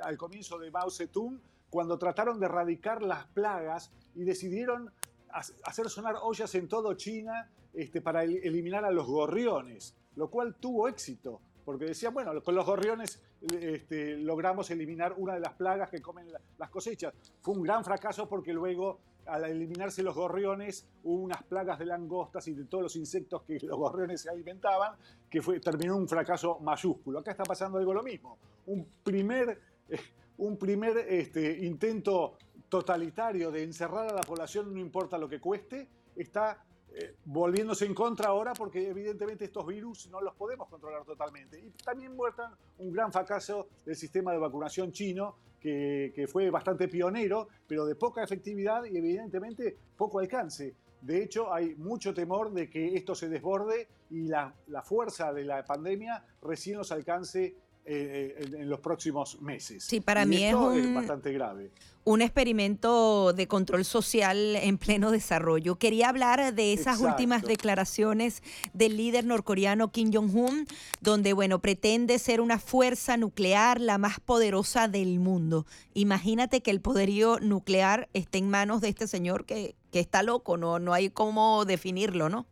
[0.01, 4.91] al comienzo de Mao Zedong, cuando trataron de erradicar las plagas y decidieron
[5.63, 10.89] hacer sonar ollas en todo China este, para eliminar a los gorriones, lo cual tuvo
[10.89, 16.01] éxito, porque decían, bueno, con los gorriones este, logramos eliminar una de las plagas que
[16.01, 16.27] comen
[16.57, 17.13] las cosechas.
[17.41, 22.47] Fue un gran fracaso porque luego al eliminarse los gorriones, hubo unas plagas de langostas
[22.47, 24.95] y de todos los insectos que los gorriones se alimentaban,
[25.29, 27.19] que fue, terminó un fracaso mayúsculo.
[27.19, 28.37] Acá está pasando algo lo mismo.
[28.67, 29.59] Un primer,
[29.89, 29.99] eh,
[30.37, 32.37] un primer este, intento
[32.69, 36.63] totalitario de encerrar a la población, no importa lo que cueste, está
[36.95, 41.59] eh, volviéndose en contra ahora porque evidentemente estos virus no los podemos controlar totalmente.
[41.59, 47.47] Y también muestran un gran fracaso del sistema de vacunación chino que, fue bastante pionero,
[47.67, 50.75] pero de poca efectividad y evidentemente poco alcance.
[51.01, 55.45] De hecho, hay mucho temor de que esto se desborde y la, la fuerza de
[55.45, 57.55] la pandemia recién los alcance
[57.85, 59.83] eh, en, los próximos meses.
[59.83, 61.71] Sí, para mí es, un, bastante grave.
[62.05, 65.75] Un experimento de control social en pleno desarrollo.
[65.75, 68.41] Quería hablar de esas últimas declaraciones
[68.73, 70.65] del líder norcoreano Kim Jong-un,
[71.01, 75.65] donde, bueno, pretende ser una fuerza nuclear la más poderosa del mundo.
[75.93, 80.55] Imagínate que el poderío nuclear esté en manos de este señor que, que está loco,
[80.55, 82.45] no, no hay cómo definirlo, ¿no?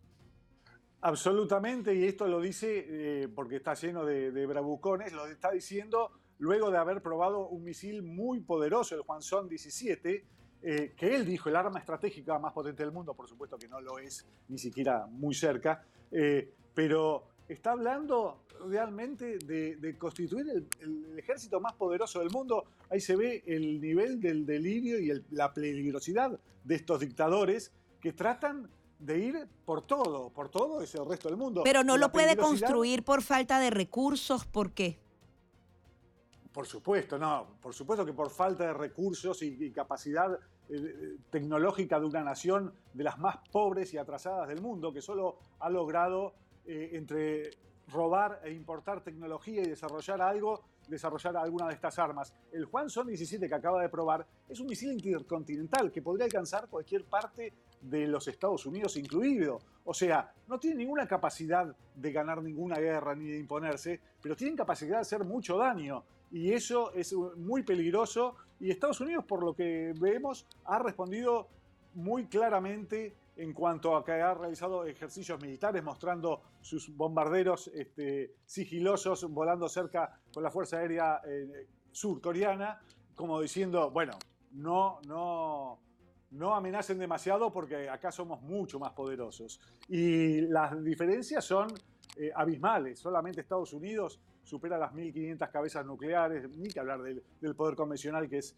[1.04, 2.86] Absolutamente, y esto lo dice
[3.24, 8.04] eh, porque está lleno de, bravucones, lo está diciendo luego de haber probado un misil
[8.04, 10.26] muy poderoso, el Hwasong 17,
[10.64, 13.82] eh, que él dijo el arma estratégica más potente del mundo, por supuesto que no
[13.82, 21.60] lo es ni siquiera muy cerca, eh, pero está hablando realmente de, constituir el, ejército
[21.60, 22.66] más poderoso del mundo.
[22.92, 28.70] Ahí se ve el nivel del delirio y la peligrosidad de estos dictadores que tratan
[29.02, 31.62] de ir por todo, por todo es el resto del mundo.
[31.64, 35.00] Pero no lo puede construir por falta de recursos, ¿por qué?
[36.54, 40.38] Por supuesto, no, por supuesto que por falta de recursos y, capacidad
[40.70, 45.40] eh, tecnológica de una nación de las más pobres y atrasadas del mundo, que solo
[45.60, 46.34] ha logrado
[46.66, 47.52] eh, entre
[47.88, 52.34] robar e importar tecnología y desarrollar algo, desarrollar alguna de estas armas.
[52.52, 57.06] El Son 17 que acaba de probar es un misil intercontinental que podría alcanzar cualquier
[57.06, 59.60] parte de los Estados Unidos incluido.
[59.84, 64.56] O sea, no tiene ninguna capacidad de ganar ninguna guerra ni de imponerse, pero tienen
[64.56, 69.54] capacidad de hacer mucho daño y eso es muy peligroso y Estados Unidos, por lo
[69.54, 71.48] que vemos, ha respondido
[71.96, 79.28] muy claramente en cuanto a que ha realizado ejercicios militares mostrando sus bombarderos este, sigilosos
[79.32, 82.82] volando cerca con la Fuerza Aérea eh, surcoreana,
[83.16, 84.14] como diciendo, bueno,
[84.52, 85.80] no, no,
[86.32, 89.60] no amenacen demasiado porque acá somos mucho más poderosos.
[89.88, 91.70] Y las diferencias son
[92.18, 93.00] eh, abismales.
[93.00, 98.40] Solamente Estados Unidos supera las 1.500 cabezas nucleares, ni que hablar del, poder convencional que
[98.40, 98.56] es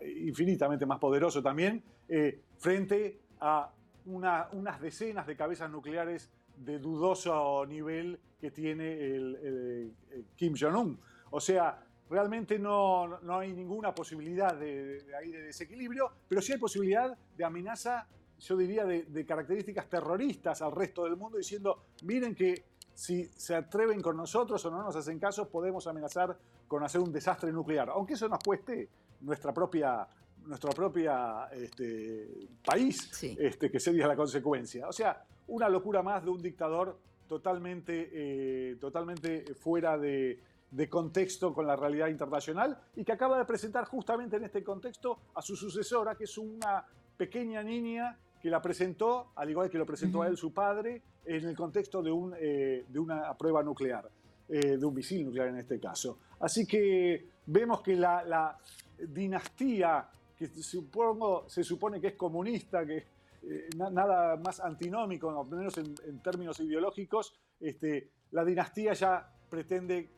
[0.00, 3.72] infinitamente más poderoso también, eh, frente a
[4.04, 9.94] unas decenas de cabezas nucleares de dudoso nivel que tiene el,
[10.36, 10.98] Kim Jong-un.
[11.30, 11.82] O sea,
[12.12, 18.06] realmente no, no, hay ninguna posibilidad de, de, desequilibrio, pero sí hay posibilidad de amenaza,
[18.38, 23.54] yo diría, de, de características terroristas al resto del mundo, diciendo, miren que si se
[23.54, 26.36] atreven con nosotros o no nos hacen caso, podemos amenazar
[26.68, 28.90] con hacer un desastre nuclear, aunque eso nos cueste
[29.22, 30.06] nuestra propia
[30.44, 33.08] nuestro propia este, país,
[33.38, 34.88] este, que sería la consecuencia.
[34.88, 36.98] O sea, una locura más de un dictador
[37.28, 40.40] totalmente, eh, totalmente fuera de,
[40.72, 45.18] de, contexto con la realidad internacional y que acaba de presentar justamente en este contexto
[45.34, 46.84] a su sucesora, que es una
[47.16, 51.44] pequeña niña que la presentó, al igual que lo presentó a él su padre, en
[51.44, 54.08] el contexto de, un, eh, de una prueba nuclear,
[54.48, 56.18] eh, de un misil nuclear en este caso.
[56.40, 58.58] Así que vemos que la,
[58.98, 63.06] dinastía, que supongo, se supone que es comunista, que
[63.42, 70.08] eh, nada más antinómico, al menos en, en términos ideológicos, este, la dinastía ya pretende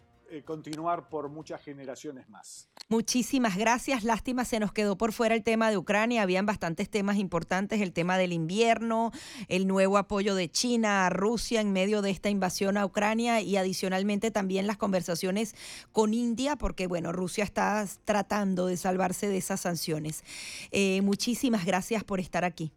[0.43, 2.68] continuar por muchas generaciones más.
[2.89, 4.05] Muchísimas gracias.
[4.05, 6.22] Lástima, se nos quedó por fuera el tema de Ucrania.
[6.22, 9.12] Habían bastantes temas importantes, el tema del invierno,
[9.49, 13.57] el nuevo apoyo de China a Rusia en medio de esta invasión a Ucrania y
[13.57, 15.55] adicionalmente también las conversaciones
[15.93, 20.24] con India, porque bueno, Rusia está tratando de salvarse de esas sanciones.
[20.70, 22.72] Eh, muchísimas gracias por estar aquí.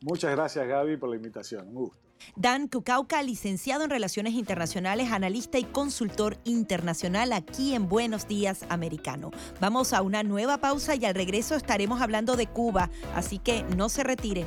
[0.00, 1.68] Muchas gracias Gaby por la invitación.
[1.68, 2.03] Un gusto.
[2.36, 9.30] Dan Kukauka, licenciado en Relaciones Internacionales, analista y consultor internacional aquí en Buenos Días Americano.
[9.60, 13.88] Vamos a una nueva pausa y al regreso estaremos hablando de Cuba, así que no
[13.88, 14.46] se retire.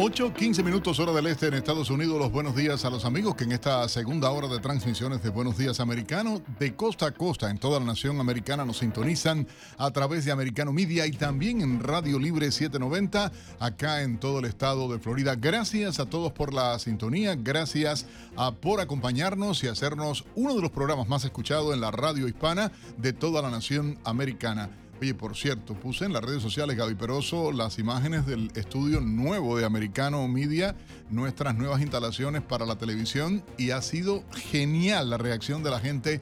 [0.00, 2.20] 8, 15 minutos hora del este en Estados Unidos.
[2.20, 5.58] Los buenos días a los amigos que en esta segunda hora de transmisiones de Buenos
[5.58, 10.24] Días Americano, de costa a costa en toda la nación americana, nos sintonizan a través
[10.24, 15.00] de Americano Media y también en Radio Libre 790, acá en todo el estado de
[15.00, 15.34] Florida.
[15.34, 20.70] Gracias a todos por la sintonía, gracias a, por acompañarnos y hacernos uno de los
[20.70, 24.70] programas más escuchados en la radio hispana de toda la nación americana.
[25.00, 29.56] Oye, por cierto, puse en las redes sociales, Gaby Peroso, las imágenes del estudio nuevo
[29.56, 30.74] de Americano Media,
[31.08, 36.20] nuestras nuevas instalaciones para la televisión y ha sido genial la reacción de la gente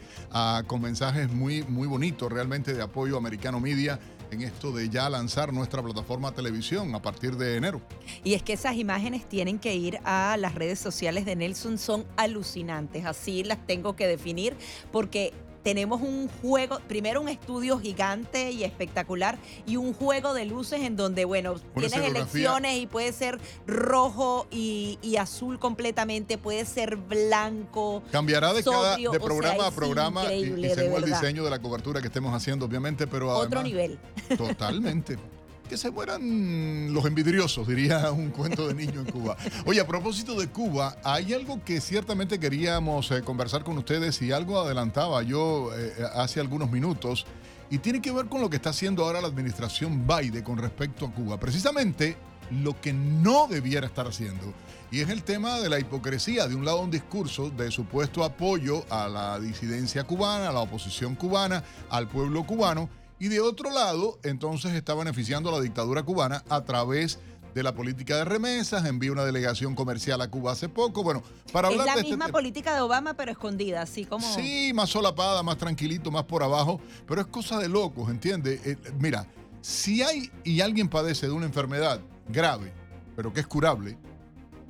[0.67, 3.99] con mensajes muy, muy bonitos realmente de apoyo a Americano Media
[4.31, 7.81] en esto de ya lanzar nuestra plataforma televisión a partir de enero.
[8.25, 12.05] Y es que esas imágenes tienen que ir a las redes sociales de Nelson, son
[12.17, 14.55] alucinantes, así las tengo que definir,
[14.93, 15.33] porque
[15.67, 19.37] tenemos un juego, primero un estudio gigante y espectacular
[19.67, 25.17] y un juego de luces en donde, bueno, tienes elecciones y puede ser rojo y,
[25.19, 28.05] azul completamente, puede ser blanco.
[28.13, 32.07] Cambiará de, cada, de programa a programa y, según el diseño de la cobertura que
[32.07, 33.99] estemos haciendo, obviamente, pero Otro nivel.
[34.39, 35.19] Totalmente.
[35.67, 39.37] que se mueran los envidriosos, diría un cuento de niño en Cuba.
[39.65, 44.33] Oye, a propósito de Cuba, hay algo que ciertamente queríamos eh, conversar con ustedes y
[44.33, 47.27] algo adelantaba yo eh, hace algunos minutos
[47.71, 51.07] y tiene que ver con lo que está haciendo ahora la administración Biden con respecto
[51.07, 51.39] a Cuba.
[51.39, 52.17] Precisamente
[52.51, 54.53] lo que no debiera estar haciendo.
[54.91, 56.47] Y es el tema de la hipocresía.
[56.47, 61.17] De un lado un discurso de supuesto apoyo a la disidencia cubana, a la oposición
[61.17, 62.89] cubana, al pueblo cubano.
[63.19, 67.19] Y de otro lado, entonces está beneficiando a la dictadura cubana a través
[67.57, 71.03] de la política de remesas, envió una delegación comercial a Cuba hace poco.
[71.03, 74.31] Bueno, para hablar es la este misma política de Obama, pero escondida, así como.
[74.35, 78.61] Sí, más solapada, más tranquilito, más por abajo, pero es cosa de locos, ¿entiendes?
[78.67, 79.27] Eh, mira,
[79.63, 81.99] si hay y alguien padece de una enfermedad
[82.29, 82.75] grave,
[83.17, 83.97] pero que es curable,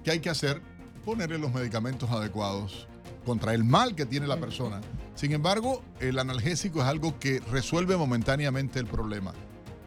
[0.04, 0.62] ¿qué hay que hacer?
[1.04, 2.86] Ponerle los medicamentos adecuados
[3.26, 4.80] contra el mal que tiene la persona.
[5.14, 9.34] Sin embargo, el analgésico es algo que resuelve momentáneamente el problema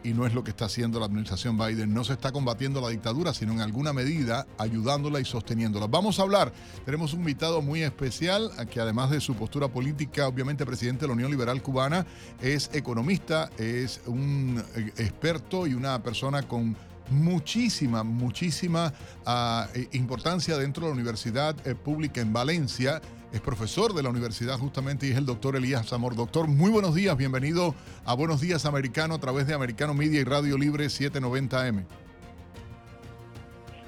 [0.02, 1.92] y no es lo que está haciendo la administración Biden.
[1.92, 5.86] No se está combatiendo la dictadura, sino en alguna medida ayudándola y sosteniéndola.
[5.86, 6.52] Vamos a hablar,
[6.84, 11.14] tenemos un invitado muy especial, que además de su postura política, obviamente presidente de la
[11.14, 12.06] Unión Liberal Cubana,
[12.40, 16.76] es economista, es un eh, experto y una persona con
[17.10, 18.92] muchísima, muchísima
[19.26, 23.00] ah, eh, importancia dentro de la Universidad eh, Pública en Valencia
[23.32, 26.16] es profesor de la universidad justamente y es el doctor Elías Zamor.
[26.16, 27.74] Doctor, muy buenos días, bienvenido
[28.04, 31.84] a Buenos Días Americano a través de Americano Media y Radio Libre 790M.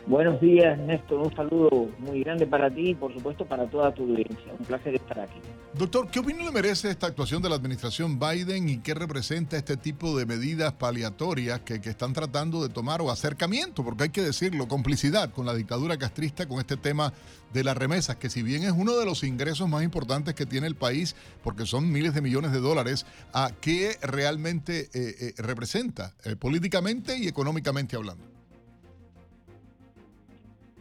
[0.06, 1.20] Buenos días, Néstor.
[1.20, 4.52] Un saludo muy grande para ti y, por supuesto, para toda tu audiencia.
[4.58, 5.38] Un placer estar aquí.
[5.74, 9.76] Doctor, ¿qué opinión le merece esta actuación de la administración Biden y qué representa este
[9.76, 14.66] tipo de medidas paliatorias que, están tratando de tomar o acercamiento, porque hay que decirlo,
[14.66, 17.12] complicidad con la dictadura castrista con este tema
[17.52, 20.66] de las remesas, que si bien es uno de los ingresos más importantes que tiene
[20.66, 26.14] el país, porque son miles de millones de dólares, ¿a qué realmente eh, eh, representa
[26.24, 28.31] eh, políticamente y económicamente hablando?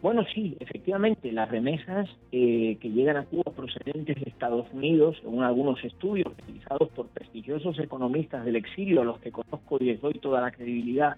[0.01, 5.43] Bueno, sí, efectivamente, las remesas eh, que llegan a Cuba procedentes de Estados Unidos, según
[5.43, 10.13] algunos estudios realizados por prestigiosos economistas del exilio, a los que conozco y les doy
[10.15, 11.17] toda la credibilidad,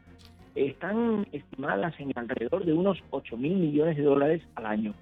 [0.56, 4.94] están estimadas en alrededor de unos 8 mil millones de dólares al año,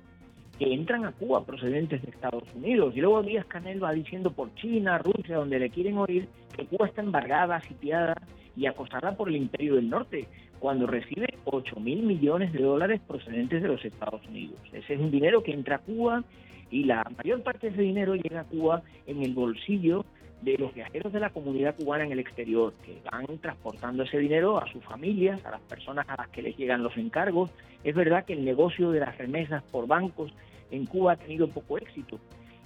[0.59, 2.95] que entran a Cuba procedentes de Estados Unidos.
[2.95, 6.85] Y luego Díaz Canel va diciendo por China, Rusia, donde le quieren oír, que Cuba
[6.85, 8.13] está embargada, sitiada
[8.55, 10.27] y acosada por el Imperio del Norte
[10.61, 14.59] cuando recibe 8 mil millones de dólares procedentes de los Estados Unidos.
[14.71, 16.23] Ese es un dinero que entra a Cuba
[16.69, 20.05] y la mayor parte de ese dinero llega a Cuba en el bolsillo
[20.43, 24.59] de los viajeros de la comunidad cubana en el exterior, que van transportando ese dinero
[24.59, 27.49] a sus familias, a las personas a las que les llegan los encargos.
[27.83, 30.31] Es verdad que el negocio de las remesas por bancos
[30.69, 32.19] en Cuba ha tenido poco éxito.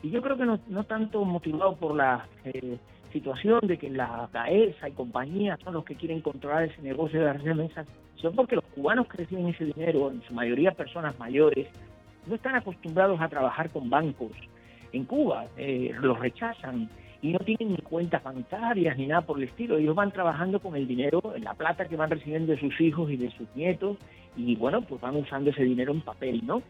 [0.04, 2.78] Y yo creo que no, no tanto motivado por la eh,
[3.16, 7.26] situación de que la CAESA y compañías son los que quieren controlar ese negocio de
[7.28, 11.68] las remesas, son porque los cubanos que reciben ese dinero, en su mayoría personas mayores,
[12.28, 14.34] no están acostumbrados a trabajar con bancos.
[14.92, 16.90] En Cuba eh, los rechazan
[17.22, 19.78] y no tienen ni cuentas bancarias ni nada por el estilo.
[19.78, 23.16] Ellos van trabajando con el dinero, la plata que van recibiendo de sus hijos y
[23.16, 23.98] de sus nietos
[24.36, 26.62] y bueno, pues van usando ese dinero en papel, ¿no?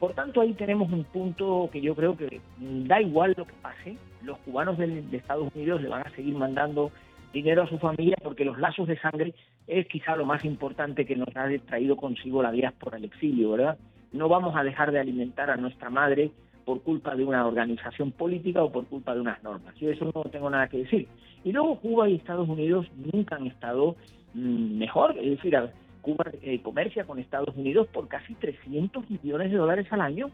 [0.00, 3.98] Por tanto, ahí tenemos un punto que yo creo que da igual lo que pase,
[4.22, 6.90] los cubanos de, Estados Unidos le van a seguir mandando
[7.34, 9.34] dinero a su familia porque los lazos de sangre
[9.66, 13.78] es quizá lo más importante que nos ha traído consigo la diáspora, el exilio, ¿verdad?
[14.12, 16.30] No vamos a dejar de alimentar a nuestra madre
[16.64, 19.74] por culpa de una organización política o por culpa de unas normas.
[19.76, 21.08] Yo eso no tengo nada que decir.
[21.44, 23.96] Y luego Cuba y Estados Unidos nunca han estado
[24.32, 25.56] mm, mejor, es decir,
[26.00, 30.30] Cuba eh, comercia con Estados Unidos por casi 300 millones de dólares al año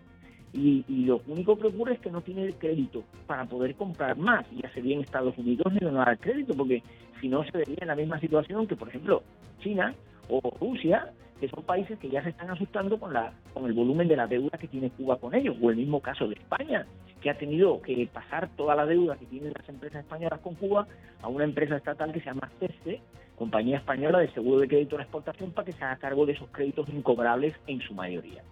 [0.52, 4.64] y, lo único que ocurre es que no tiene crédito para poder comprar más y
[4.64, 6.82] hace bien Estados Unidos no dar crédito porque
[7.20, 9.22] si no se vería en la misma situación que por ejemplo
[9.60, 9.94] China
[10.28, 14.08] o Rusia que son países que ya se están asustando con la con el volumen
[14.08, 16.86] de la deuda que tiene Cuba con ellos o el mismo caso de España
[17.20, 20.86] que ha tenido que pasar toda la deuda que tienen las empresas españolas con Cuba
[21.22, 23.00] a una empresa estatal que se llama CESE
[23.36, 26.32] compañía española de seguro de crédito a la exportación, para que se haga cargo de
[26.32, 28.42] esos créditos incobrables en su mayoría.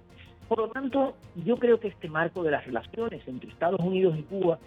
[0.49, 4.23] Por lo tanto, yo creo que este marco de las relaciones entre Estados Unidos y
[4.23, 4.59] Cuba,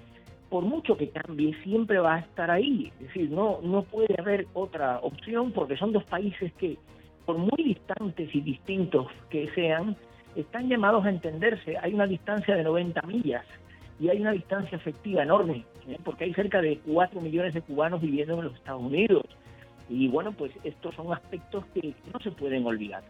[0.49, 2.91] por mucho que cambie, siempre va a estar ahí.
[2.99, 6.78] Es decir, no, no puede haber otra opción porque son dos países que,
[7.28, 9.97] por muy distantes y distintos que sean,
[10.36, 11.78] están llamados a entenderse.
[11.78, 13.45] Hay una distancia de 90 millas
[13.99, 15.99] y hay una distancia efectiva enorme, ¿eh?
[16.05, 19.25] porque hay cerca de 4 millones de cubanos viviendo en los Estados Unidos
[19.89, 23.03] y bueno, pues estos son aspectos que no se pueden olvidar.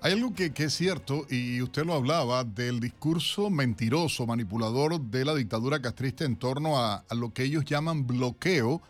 [0.00, 5.34] Hay algo que, es cierto, y usted lo hablaba, del discurso mentiroso, manipulador de la
[5.34, 8.80] dictadura castrista en torno a, lo que ellos llaman bloqueo,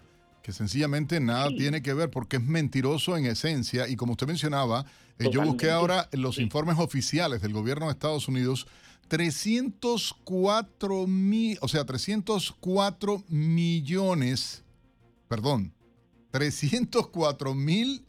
[0.49, 3.87] que sencillamente nada tiene que ver porque es mentiroso en esencia.
[3.87, 4.87] Y como usted mencionaba,
[5.19, 8.67] eh, yo busqué ahora los informes oficiales del gobierno de Estados Unidos.
[9.09, 14.63] 304 mil, o sea, 304 millones,
[15.29, 15.75] perdón,
[16.31, 18.07] 304 mil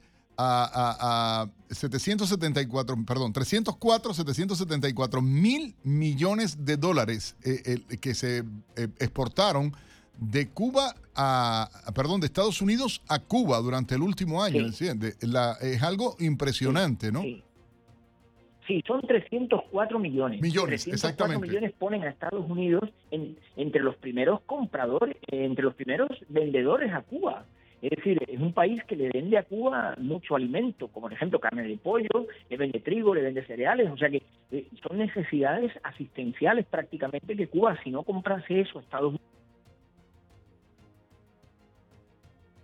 [1.69, 8.45] 774, perdón, 304, 774 mil millones de dólares eh, que se
[8.77, 9.75] eh, exportaron
[10.19, 14.67] de Cuba a, perdón, de Estados Unidos a Cuba durante el último año.
[14.67, 17.21] es algo impresionante, ¿no?
[17.21, 18.83] Sí.
[18.85, 20.41] son 304 millones.
[20.41, 21.47] Millones, 304 exactamente.
[21.47, 27.45] millones ponen a Estados Unidos entre los primeros compradores, entre los primeros vendedores a Cuba.
[27.81, 31.39] Es decir, es un país que le vende a Cuba mucho alimento, como por ejemplo
[31.39, 35.71] carne de pollo, le vende trigo, le vende cereales, o sea que eh, son necesidades
[35.83, 39.38] asistenciales prácticamente que Cuba, si no comprase eso a Estados Unidos,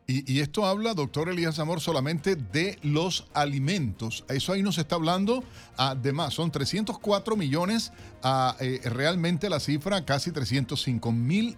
[0.08, 4.24] Y, esto habla, doctor Elías Amor, solamente de los alimentos.
[4.30, 5.44] Eso ahí nos está hablando
[5.78, 7.92] además, son 304 millones,
[8.22, 11.58] a, eh, realmente la cifra casi 305 mil,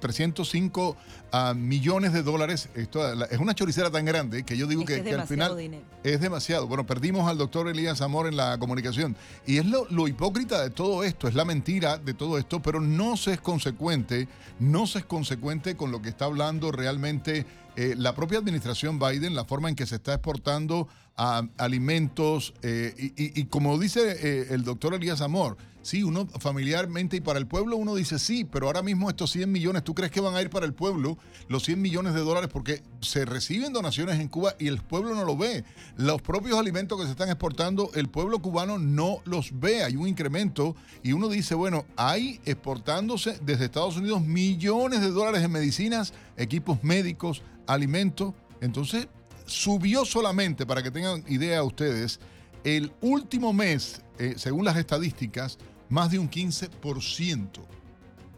[0.00, 2.68] 305 eh, eh, millones de dólares.
[2.76, 6.66] Esto es una choricera tan grande que yo digo que, al final es demasiado.
[6.68, 9.16] Bueno, perdimos al doctor Elías Amor en la comunicación.
[9.44, 12.80] Y es lo, lo hipócrita de todo esto, es la mentira de todo esto, pero
[12.80, 14.28] no se es consecuente,
[14.60, 17.44] no se es consecuente con lo que está hablando realmente
[17.80, 23.12] eh, la propia administración Biden, la forma en que se está exportando a alimentos, eh,
[23.16, 25.56] y, como dice eh, el doctor Elías Amor,
[25.88, 29.50] sí, uno familiarmente y para el pueblo uno dice sí, pero ahora mismo estos 100
[29.50, 31.18] millones, ¿tú crees que van a ir para el pueblo
[31.48, 32.50] los 100 millones de dólares?
[32.52, 35.64] Porque se reciben donaciones en Cuba y el pueblo no lo ve.
[35.96, 39.82] Los propios alimentos que se están exportando, el pueblo cubano no los ve.
[39.82, 45.42] Hay un incremento y uno dice, bueno, hay exportándose desde Estados Unidos millones de dólares
[45.42, 48.34] en medicinas, equipos médicos, alimento.
[48.60, 49.08] Entonces,
[49.46, 52.20] subió solamente, para que tengan idea ustedes,
[52.64, 55.58] el último mes, eh, según las estadísticas,
[55.88, 57.48] más de un 15%.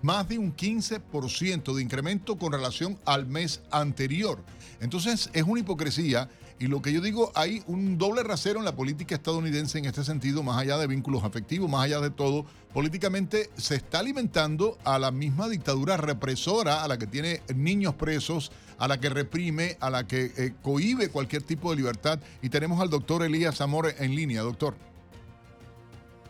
[0.02, 4.38] Más de un 15% de incremento con relación al mes anterior.
[4.80, 6.28] Entonces, es una hipocresía
[6.60, 10.04] y lo que yo digo, hay un doble rasero en la política estadounidense en este
[10.04, 12.44] sentido, más allá de vínculos afectivos, más allá de todo.
[12.74, 18.52] Políticamente se está alimentando a la misma dictadura represora, a la que tiene niños presos,
[18.76, 22.20] a la que reprime, a la que eh, cohibe cualquier tipo de libertad.
[22.42, 24.74] Y tenemos al doctor Elías Zamora en línea, doctor.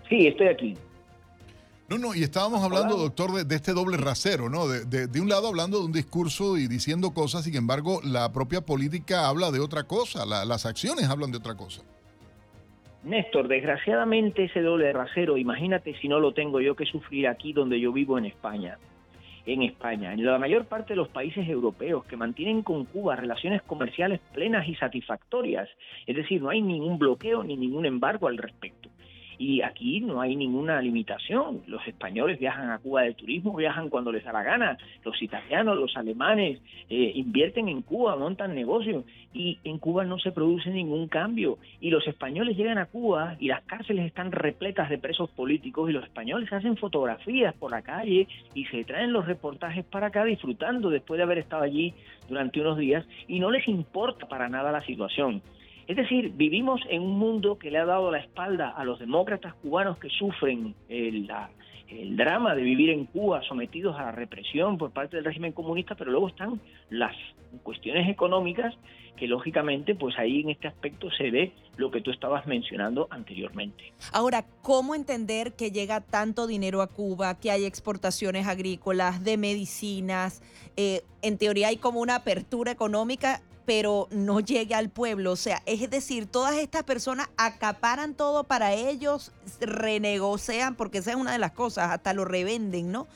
[0.08, 0.78] Sí, estoy aquí.
[1.90, 4.68] No, no, y estábamos hablando, doctor, de, este doble rasero, ¿no?
[4.68, 8.60] De, de, un lado hablando de un discurso y diciendo cosas, sin embargo, la propia
[8.60, 11.82] política habla de otra cosa, las acciones hablan de otra cosa.
[13.02, 17.80] Néstor, desgraciadamente ese doble rasero, imagínate si no lo tengo yo que sufrir aquí donde
[17.80, 18.78] yo vivo en España.
[19.44, 23.62] En España, en la mayor parte de los países europeos que mantienen con Cuba relaciones
[23.62, 25.68] comerciales plenas y satisfactorias,
[26.06, 28.89] es decir, no hay ningún bloqueo ni ningún embargo al respecto.
[29.40, 31.62] Y aquí no hay ninguna limitación.
[31.66, 34.76] Los españoles viajan a Cuba de turismo, viajan cuando les da la gana.
[35.02, 36.60] Los italianos, los alemanes
[36.90, 39.02] eh, invierten en Cuba, montan negocios.
[39.32, 41.56] Y en Cuba no se produce ningún cambio.
[41.80, 45.94] Y los españoles llegan a Cuba y las cárceles están repletas de presos políticos y
[45.94, 50.90] los españoles hacen fotografías por la calle y se traen los reportajes para acá disfrutando
[50.90, 51.94] después de haber estado allí
[52.28, 55.40] durante unos días y no les importa para nada la situación.
[55.90, 59.54] Es decir, vivimos en un mundo que le ha dado la espalda a los demócratas
[59.54, 61.28] cubanos que sufren el,
[62.16, 66.12] drama de vivir en Cuba sometidos a la represión por parte del régimen comunista, pero
[66.12, 66.60] luego están
[66.90, 67.16] las
[67.64, 68.72] cuestiones económicas
[69.16, 73.92] que lógicamente pues ahí en este aspecto se ve lo que tú estabas mencionando anteriormente.
[74.12, 80.40] Ahora, ¿cómo entender que llega tanto dinero a Cuba, que hay exportaciones agrícolas, de medicinas?
[80.76, 85.32] Eh, en teoría hay como una apertura económica pero no llegue al pueblo.
[85.32, 91.16] O sea, es decir, todas estas personas acaparan todo para ellos, renegocian, porque esa es
[91.16, 93.06] una de las cosas, hasta lo revenden, ¿no?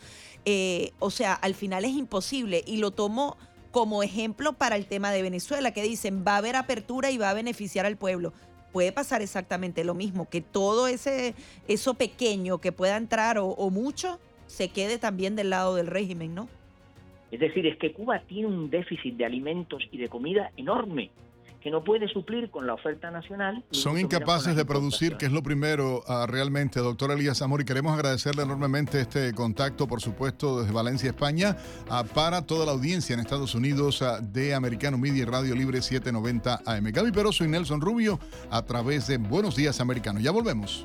[0.45, 3.37] Eh, o sea, al final es imposible y lo tomo
[3.71, 7.31] como ejemplo para el tema de Venezuela, que dicen va a haber apertura y va
[7.31, 8.33] a beneficiar al pueblo.
[8.73, 11.35] Puede pasar exactamente lo mismo, que todo ese
[11.69, 16.35] eso pequeño que pueda entrar o, o mucho se quede también del lado del régimen,
[16.35, 16.49] ¿no?
[17.35, 21.11] Es decir, es que Cuba tiene un déficit de alimentos y de comida enorme
[21.61, 23.65] que no puede suplir con la oferta nacional.
[23.73, 27.93] Son incapaces de producir, que es lo primero ah, realmente, doctor Elías Amor, y queremos
[27.93, 31.57] agradecerle enormemente este contacto, por supuesto, desde Valencia, España,
[31.91, 35.83] ah, para toda la audiencia en Estados Unidos ah, de Americano Media y Radio Libre
[35.83, 36.85] 790 AM.
[36.93, 40.21] Gaby Peroso y Nelson Rubio a través de Buenos Días Americano.
[40.21, 40.85] Ya volvemos.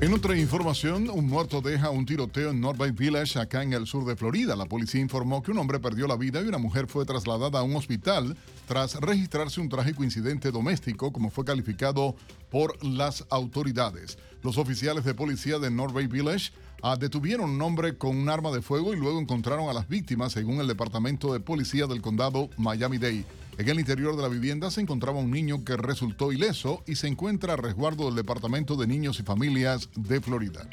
[0.01, 3.85] En otra información, un muerto deja un tiroteo en North Bay Village, acá en el
[3.85, 4.55] sur de Florida.
[4.55, 7.63] La policía informó que un hombre perdió la vida y una mujer fue trasladada a
[7.63, 8.37] un hospital
[8.69, 12.15] tras registrarse un trágico incidente doméstico, como fue calificado
[12.51, 14.19] por las autoridades.
[14.43, 16.51] Los oficiales de policía de North Bay Village
[16.83, 20.33] ah, detuvieron un hombre con un arma de fuego y luego encontraron a las víctimas,
[20.33, 23.25] según el Departamento de Policía del Condado Miami-Dade.
[23.57, 27.07] En el interior de la vivienda se encontraba un niño que resultó ileso y se
[27.07, 30.69] encuentra a resguardo del Departamento de Niños y Familias de Florida.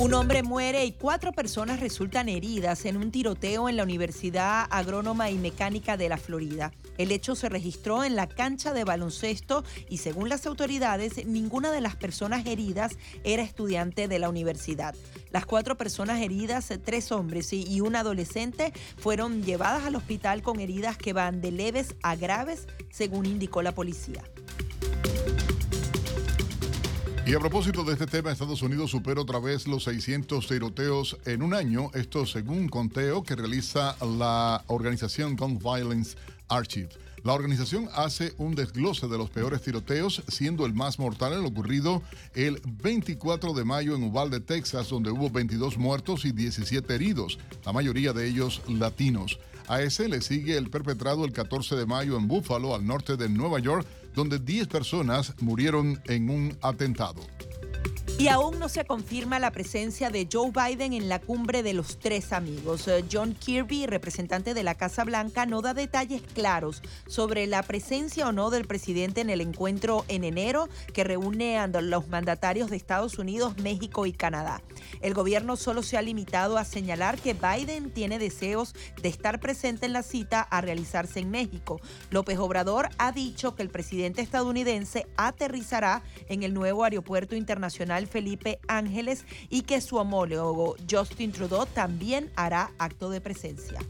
[0.00, 5.28] Un hombre muere y cuatro personas resultan heridas en un tiroteo en la Universidad Agrónoma
[5.28, 6.72] y Mecánica de la Florida.
[6.96, 11.82] El hecho se registró en la cancha de baloncesto y según las autoridades, ninguna de
[11.82, 14.94] las personas heridas era estudiante de la universidad.
[15.32, 20.96] Las cuatro personas heridas, tres hombres y un adolescente, fueron llevadas al hospital con heridas
[20.96, 24.22] que van de leves a graves, según indicó la policía.
[27.30, 31.42] Y a propósito de este tema, Estados Unidos supera otra vez los 600 tiroteos en
[31.42, 36.16] un año, esto según conteo que realiza la organización Gun Violence
[36.48, 36.88] Archive.
[37.22, 42.02] La organización hace un desglose de los peores tiroteos, siendo el más mortal el ocurrido
[42.34, 47.72] el 24 de mayo en Uvalde, Texas, donde hubo 22 muertos y 17 heridos, la
[47.72, 49.38] mayoría de ellos latinos.
[49.68, 53.28] A ese le sigue el perpetrado el 14 de mayo en Buffalo, al norte de
[53.28, 57.20] Nueva York, donde 10 personas murieron en un atentado.
[58.20, 61.98] Y aún no se confirma la presencia de Joe Biden en la cumbre de los
[61.98, 62.86] tres amigos.
[62.86, 68.28] Eh, John Kirby, representante de la Casa Blanca, no da detalles claros sobre la presencia
[68.28, 72.76] o no del presidente en el encuentro en enero que reúne a los mandatarios de
[72.76, 74.60] Estados Unidos, México y Canadá.
[75.00, 79.86] El gobierno solo se ha limitado a señalar que Biden tiene deseos de estar presente
[79.86, 81.80] en la cita a realizarse en México.
[82.10, 87.59] López Obrador ha dicho que el presidente estadounidense aterrizará en el nuevo aeropuerto internacional
[88.06, 93.80] Felipe Ángeles y que su homólogo Justin Trudeau también hará acto de presencia.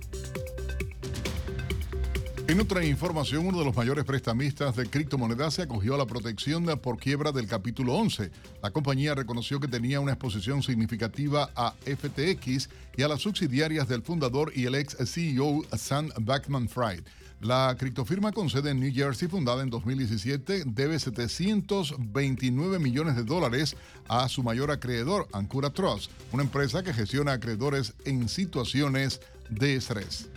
[2.50, 6.66] En otra información, uno de los mayores prestamistas de criptomonedas se acogió a la protección
[6.80, 8.32] por quiebra del capítulo 11.
[8.60, 14.02] La compañía reconoció que tenía una exposición significativa a FTX y a las subsidiarias del
[14.02, 17.04] fundador y el ex CEO Sam Backman Fried.
[17.40, 23.76] La criptofirma con sede en New Jersey, fundada en 2017, debe 729 millones de dólares
[24.08, 30.28] a su mayor acreedor, Ancura Trust, una empresa que gestiona acreedores en situaciones de estrés.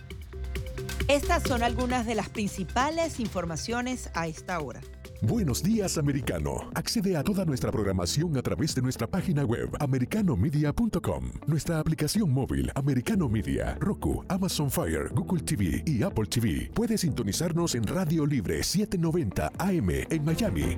[1.06, 4.80] Estas son algunas de las principales informaciones a esta hora.
[5.26, 6.70] Buenos días, americano.
[6.74, 12.70] Accede a toda nuestra programación a través de nuestra página web, americanomedia.com, nuestra aplicación móvil,
[12.74, 16.70] Americano Media, Roku, Amazon Fire, Google TV y Apple TV.
[16.74, 20.76] Puedes sintonizarnos en Radio Libre 790 AM en Miami.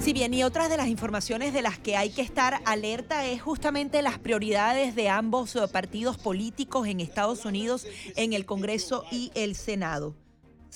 [0.00, 3.42] Si bien, y otras de las informaciones de las que hay que estar alerta es
[3.42, 7.86] justamente las prioridades de ambos partidos políticos en Estados Unidos,
[8.16, 10.16] en el Congreso y el Senado.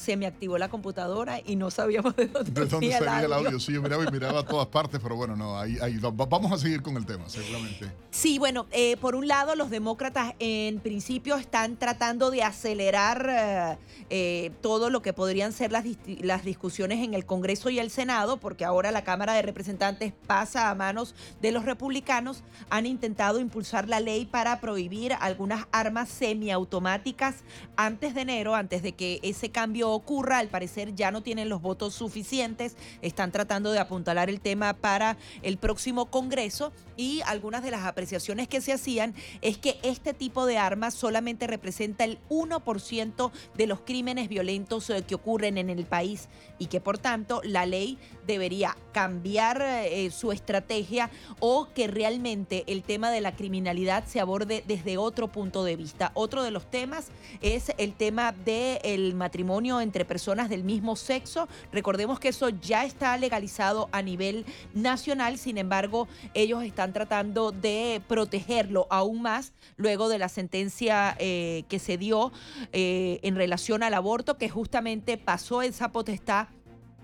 [0.01, 3.61] Se me activó la computadora y no sabíamos de dónde, ¿De dónde salía el audio.
[3.61, 6.57] Sí, yo miraba y miraba a todas partes, pero bueno, no, ahí, ahí vamos a
[6.57, 7.93] seguir con el tema, seguramente.
[8.11, 13.79] Sí, bueno, eh, por un lado, los demócratas en principio están tratando de acelerar eh,
[14.09, 15.85] eh, todo lo que podrían ser las,
[16.23, 20.71] las discusiones en el Congreso y el Senado, porque ahora la Cámara de Representantes pasa
[20.71, 22.43] a manos de los republicanos.
[22.71, 27.45] Han intentado impulsar la ley para prohibir algunas armas semiautomáticas
[27.77, 30.39] antes de enero, antes de que ese cambio ocurra.
[30.39, 32.77] Al parecer ya no tienen los votos suficientes.
[33.03, 38.47] Están tratando de apuntalar el tema para el próximo Congreso y algunas de las apreciaciones
[38.47, 43.81] que se hacían es que este tipo de armas solamente representa el 1% de los
[43.81, 48.77] crímenes violentos eh, que ocurren en el país y que por tanto la ley debería
[48.93, 54.99] cambiar eh, su estrategia o que realmente el tema de la criminalidad se aborde desde
[54.99, 56.13] otro punto de vista.
[56.15, 57.09] Otro de los temas
[57.41, 61.49] es el tema del matrimonio entre personas del mismo sexo.
[61.73, 64.45] Recordemos que eso ya está legalizado a nivel
[64.75, 71.65] nacional, sin embargo, ellos están tratando de protegerlo aún más luego de la sentencia eh,
[71.69, 72.33] que se dio
[72.73, 76.49] eh, en relación al aborto, que justamente pasó esa potestad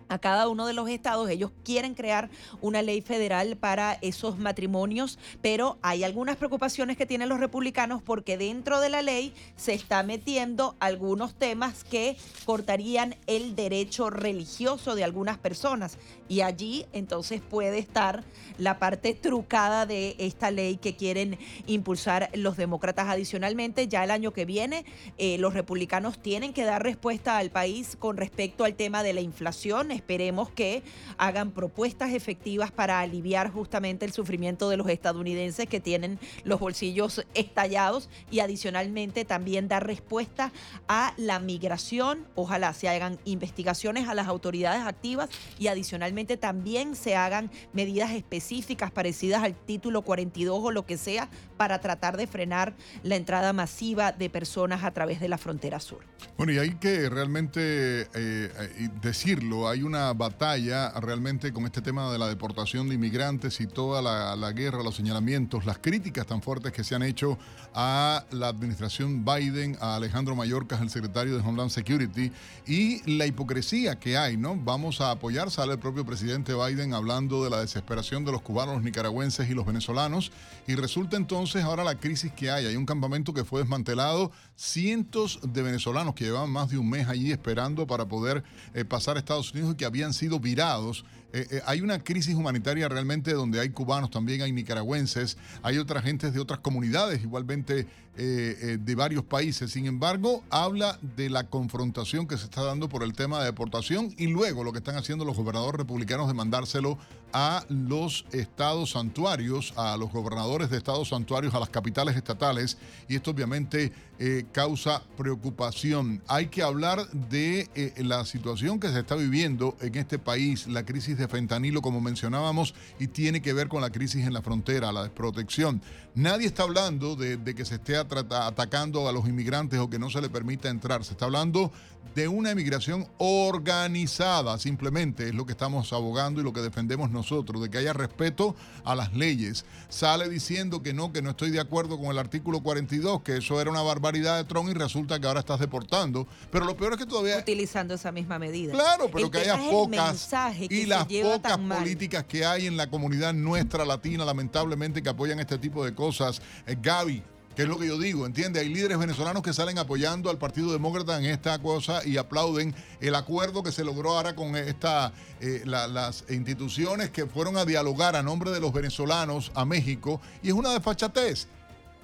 [0.08, 1.28] a cada uno de los estados.
[1.28, 2.30] Ellos quieren crear
[2.60, 8.38] una ley federal para esos matrimonios, pero hay algunas preocupaciones que tienen los republicanos porque
[8.38, 15.04] dentro de la ley se está metiendo algunos temas que cortarían el derecho religioso de
[15.04, 15.98] algunas personas.
[16.28, 18.24] Y allí entonces puede estar
[18.58, 23.08] la parte trucada de esta ley que quieren impulsar los demócratas.
[23.08, 24.84] Adicionalmente, ya el año que viene,
[25.18, 29.20] eh, los republicanos tienen que dar respuesta al país con respecto al tema de la
[29.20, 30.82] inflación Esperemos que
[31.18, 37.24] hagan propuestas efectivas para aliviar justamente el sufrimiento de los estadounidenses que tienen los bolsillos
[37.34, 40.52] estallados y adicionalmente también dar respuesta
[40.88, 42.26] a la migración.
[42.34, 48.90] Ojalá se hagan investigaciones a las autoridades activas y adicionalmente también se hagan medidas específicas
[48.90, 54.12] parecidas al título 42 o lo que sea para tratar de frenar la entrada masiva
[54.12, 56.04] de personas a través de la frontera sur.
[56.36, 62.10] Bueno, y hay que realmente eh, eh, decirlo, hay una batalla realmente con este tema
[62.10, 66.72] de la deportación de inmigrantes y toda la, guerra, los señalamientos, las críticas tan fuertes
[66.72, 67.38] que se han hecho
[67.72, 72.32] a la administración Biden, a Alejandro Mayorkas, el secretario de Homeland Security,
[72.66, 74.56] y la hipocresía que hay, ¿no?
[74.56, 78.74] Vamos a apoyar, sale el propio presidente Biden hablando de la desesperación de los cubanos,
[78.74, 80.32] los nicaragüenses y los venezolanos,
[80.66, 82.66] y resulta entonces ahora la crisis que hay.
[82.66, 87.08] Hay un campamento que fue desmantelado, cientos de venezolanos que llevaban más de un mes
[87.08, 88.42] allí esperando para poder
[88.74, 91.04] eh, pasar a Estados Unidos que habían sido virados.
[91.32, 96.04] Eh, eh, hay una crisis humanitaria realmente donde hay cubanos, también hay nicaragüenses, hay otras
[96.04, 97.86] gentes de otras comunidades igualmente
[98.18, 99.70] eh, de varios países.
[99.70, 104.14] Sin embargo, habla de la confrontación que se está dando por el tema de deportación
[104.16, 106.98] y luego lo que están haciendo los gobernadores republicanos de mandárselo
[107.32, 112.78] a los estados santuarios, a los gobernadores de estados santuarios, a las capitales estatales,
[113.08, 116.22] y esto obviamente eh, causa preocupación.
[116.28, 120.86] Hay que hablar de eh, la situación que se está viviendo en este país, la
[120.86, 124.92] crisis de fentanilo, como mencionábamos, y tiene que ver con la crisis en la frontera,
[124.92, 125.82] la desprotección.
[126.14, 130.10] Nadie está hablando de, de que se esté atacando a los inmigrantes o que no
[130.10, 131.04] se le permita entrar.
[131.04, 131.72] Se está hablando
[132.16, 137.60] de una emigración organizada, simplemente es lo que estamos abogando y lo que defendemos nosotros,
[137.60, 139.66] de que haya respeto a las leyes.
[139.90, 143.60] Sale diciendo que no, que no estoy de acuerdo con el artículo 42, que eso
[143.60, 146.26] era una barbaridad de Trump y resulta que ahora estás deportando.
[146.50, 147.36] Pero lo peor es que todavía...
[147.36, 148.72] Utilizando esa misma medida.
[148.72, 150.30] Claro, pero que haya pocas
[150.70, 155.58] y las pocas políticas que hay en la comunidad nuestra latina, lamentablemente, que apoyan este
[155.58, 156.40] tipo de cosas.
[156.66, 157.22] Eh, Gaby,
[157.56, 158.60] que es lo que yo digo, ¿entiende?
[158.60, 163.14] Hay líderes venezolanos que salen apoyando al Partido Demócrata en esta cosa y aplauden el
[163.14, 168.22] acuerdo que se logró ahora con esta, eh, las instituciones que fueron a dialogar a
[168.22, 171.48] nombre de los venezolanos a México y es una desfachatez.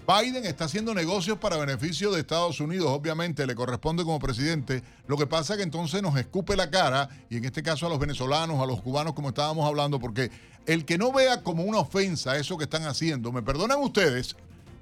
[0.06, 4.82] Biden está haciendo negocios para beneficio de Estados Unidos, obviamente le corresponde como presidente.
[5.06, 7.88] Lo que pasa es que entonces nos escupe la cara, y en este caso a
[7.90, 10.30] los venezolanos, a los cubanos, como estábamos hablando, porque
[10.66, 14.34] el que no vea como una ofensa eso que están haciendo, me perdonan ustedes,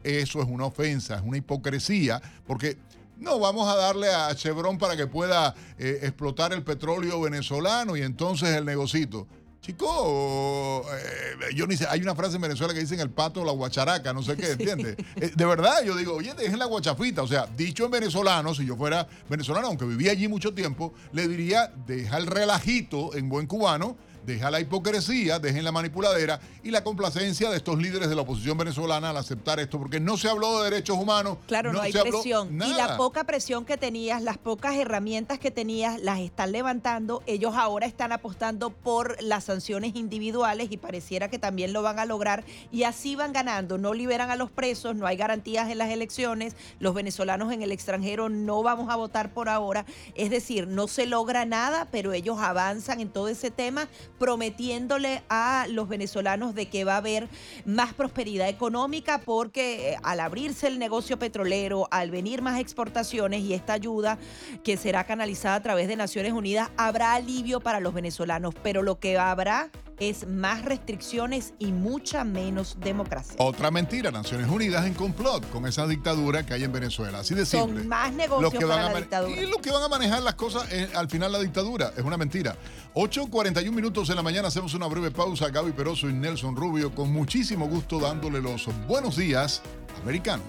[0.03, 2.77] eso es una ofensa, es una hipocresía, porque
[3.19, 8.03] no vamos a darle a Chevron para que pueda eh, explotar el petróleo venezolano y
[8.03, 9.27] entonces el negocito.
[9.61, 13.53] Chico, eh, yo ni sé, hay una frase en Venezuela que dicen el pato la
[13.53, 14.97] guacharaca, no sé qué, ¿entiendes?
[15.17, 17.23] Eh, de verdad, yo digo, oye, dejen la guachafita.
[17.23, 21.29] O sea, dicho en venezolano, si yo fuera venezolano, aunque vivía allí mucho tiempo, le
[21.29, 23.99] diría, deja el relajito en buen cubano
[24.31, 28.57] deja la hipocresía, dejen la manipuladera y la complacencia de estos líderes de la oposición
[28.57, 31.39] venezolana al aceptar esto, porque no se habló de derechos humanos.
[31.47, 32.55] Claro, no, hay presión.
[32.55, 37.23] Y la poca presión que tenías, las pocas herramientas que tenías, las están levantando.
[37.27, 42.05] Ellos ahora están apostando por las sanciones individuales y pareciera que también lo van a
[42.05, 42.45] lograr.
[42.71, 43.79] Y así van ganando.
[43.79, 46.55] No liberan a los presos, no hay garantías en las elecciones.
[46.79, 49.85] Los venezolanos en el extranjero no vamos a votar por ahora.
[50.15, 53.89] Es decir, no se logra nada, pero ellos avanzan en todo ese tema
[54.21, 57.27] prometiéndole a los venezolanos de que va a haber
[57.65, 63.55] más prosperidad económica porque eh, al abrirse el negocio petrolero, al venir más exportaciones y
[63.55, 64.19] esta ayuda
[64.63, 69.01] que será canalizada a través de Naciones Unidas, habrá alivio para los venezolanos, pero lo
[69.01, 69.71] que habrá
[70.01, 73.35] es más restricciones y mucha menos democracia.
[73.39, 77.21] Otra mentira, Naciones Unidas en complot con esa dictadura que hay en Venezuela.
[77.21, 77.81] Así de simple.
[77.81, 79.43] Son más negocios que para la dictadura.
[79.43, 81.93] Y lo que van a manejar las cosas al final la dictadura.
[81.97, 82.57] Es una mentira.
[82.95, 85.49] 8.41 minutos en la mañana hacemos una breve pausa.
[85.49, 89.63] Gaby Peroso y Nelson Rubio con muchísimo gusto dándole los buenos días
[90.03, 90.45] americanos.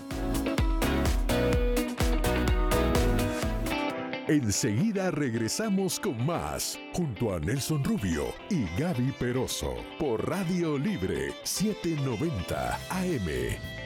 [4.27, 12.80] Enseguida regresamos con más, junto a Nelson Rubio y Gaby Peroso, por Radio Libre 790
[12.89, 13.81] AM.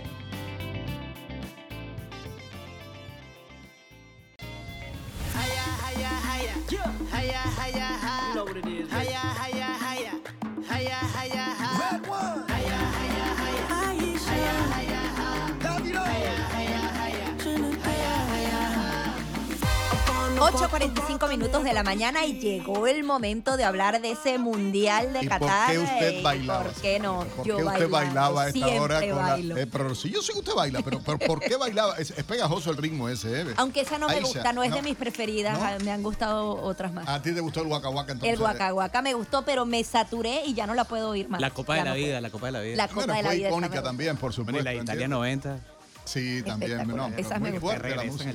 [20.76, 25.26] 8.45 minutos de la mañana y llegó el momento de hablar de ese mundial de
[25.26, 25.68] Qatar.
[25.68, 26.64] ¿Por qué usted bailaba?
[26.64, 27.20] ¿Por qué no?
[27.38, 29.00] ¿Por yo qué usted bailaba a esta hora?
[29.00, 31.96] Con la, eh, pero sí, yo sé que usted baila, pero, ¿por qué bailaba?
[31.96, 33.46] Es, pegajoso el ritmo ese, ¿eh?
[33.56, 36.92] Aunque esa no me gusta, no es de mis preferidas, ah, me han gustado otras
[36.92, 37.08] más.
[37.08, 38.34] ¿A ti te gustó el Waka entonces?
[38.34, 41.40] El Waka me gustó, pero me saturé y ya no la puedo oír más.
[41.40, 42.76] La Copa de la Vida, la Copa de la Vida.
[42.76, 43.48] La Copa de la Vida.
[43.48, 44.62] icónica también, por supuesto.
[44.62, 45.58] Bueno, la Italia 90.
[46.04, 46.86] Sí, también.
[46.86, 48.34] No, Esa muy fuerte la música.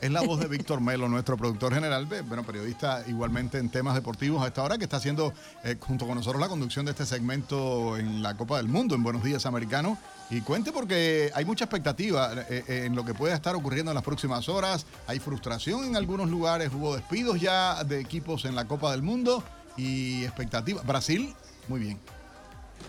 [0.00, 4.40] Es la voz de Víctor Melo, nuestro productor general, bueno, periodista igualmente en temas deportivos
[4.44, 5.32] a esta hora, que está haciendo
[5.64, 9.02] eh, junto con nosotros la conducción de este segmento en la Copa del Mundo, en
[9.02, 9.98] Buenos Días Americano.
[10.30, 13.96] Y cuente porque hay mucha expectativa eh, eh, en lo que puede estar ocurriendo en
[13.96, 14.86] las próximas horas.
[15.08, 19.42] Hay frustración en algunos lugares, hubo despidos ya de equipos en la Copa del Mundo
[19.76, 20.80] y expectativa.
[20.82, 21.34] Brasil,
[21.66, 21.98] muy bien.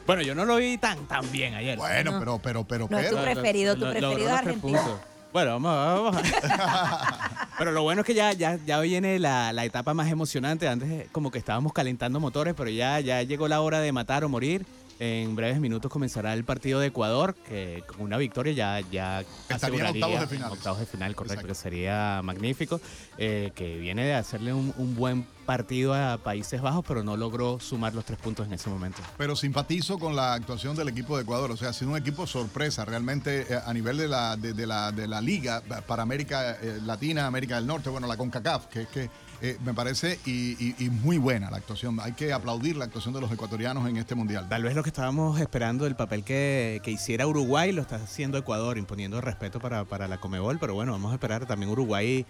[0.05, 1.75] Bueno, yo no lo vi tan tan bien ayer.
[1.75, 3.17] Bueno, pero, pero, pero, no pero.
[3.17, 4.83] tu preferido, tu preferido es Argentina.
[5.31, 6.21] Bueno, vamos, vamos.
[7.59, 10.67] pero lo bueno es que ya, ya, ya viene la, la, etapa más emocionante.
[10.67, 14.29] Antes como que estábamos calentando motores, pero ya, ya llegó la hora de matar o
[14.29, 14.65] morir.
[15.01, 20.05] En breves minutos comenzará el partido de Ecuador, que con una victoria ya, ya aseguraría
[20.05, 20.51] octavos de final.
[20.51, 22.81] Octavos de final, correcto, que sería magnífico.
[23.17, 27.59] Eh, que viene de hacerle un, un buen partido a Países Bajos, pero no logró
[27.59, 29.01] sumar los tres puntos en ese momento.
[29.17, 32.27] Pero simpatizo con la actuación del equipo de Ecuador, o sea, ha sido un equipo
[32.27, 36.79] sorpresa realmente eh, a nivel de la, de, la, de la liga para América eh,
[36.85, 39.09] Latina, América del Norte, bueno, la CONCACAF, que es que
[39.41, 41.99] eh, me parece y, muy buena la actuación.
[42.01, 44.47] Hay que aplaudir la actuación de los ecuatorianos en este mundial.
[44.49, 48.77] Tal vez lo que estábamos esperando, el papel que, hiciera Uruguay, lo está haciendo Ecuador,
[48.77, 51.45] imponiendo respeto para, para la Comebol, pero bueno, vamos a esperar.
[51.45, 52.25] También Uruguay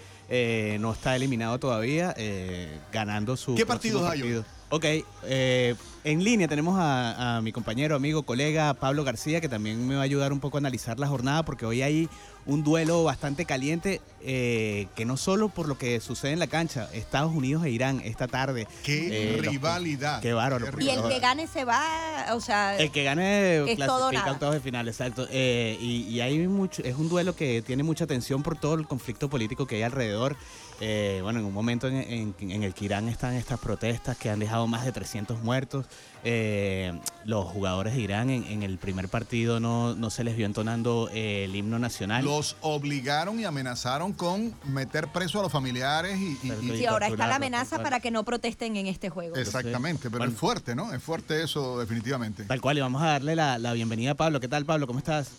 [0.80, 3.56] no está eliminado todavía, eh, ganando su.
[3.56, 4.42] ¿Qué partidos hay
[4.72, 4.86] Ok,
[5.24, 10.02] eh, en línea tenemos a, mi compañero, amigo, colega Pablo García, que también me va
[10.02, 12.08] a ayudar un poco a analizar la jornada, porque hoy hay
[12.50, 16.90] un duelo bastante caliente, eh, que no solo por lo que sucede en la cancha,
[16.94, 18.68] Estados Unidos e Irán esta tarde.
[18.84, 20.20] ¡Qué eh, rivalidad!
[20.20, 20.66] ¡Qué bárbaro!
[20.80, 22.76] y el que gane se va, o sea...
[22.78, 25.28] El que gane es clasifica octavos de final, exacto.
[25.32, 29.30] y, y hay mucho, es un duelo que tiene mucha tensión por todo el conflicto
[29.30, 30.36] político que hay alrededor.
[30.82, 34.66] Eh, bueno, en un momento en, el que Irán están estas protestas que han dejado
[34.68, 35.86] más de 300 muertos.
[36.24, 41.10] Eh, los jugadores de Irán en, el primer partido no, no, se les vio entonando
[41.14, 42.24] eh, el himno nacional.
[42.24, 46.38] Los obligaron y amenazaron con meter preso a los familiares y...
[46.44, 49.36] y, ahora está la amenaza para que no protesten en este juego.
[49.36, 50.94] Exactamente, pero es fuerte, ¿no?
[50.94, 52.46] Es fuerte eso definitivamente.
[52.46, 54.40] Tal cual, y vamos a darle la, la bienvenida a Pablo.
[54.40, 54.88] ¿Qué tal, Pablo?
[54.88, 55.32] ¿Cómo estás?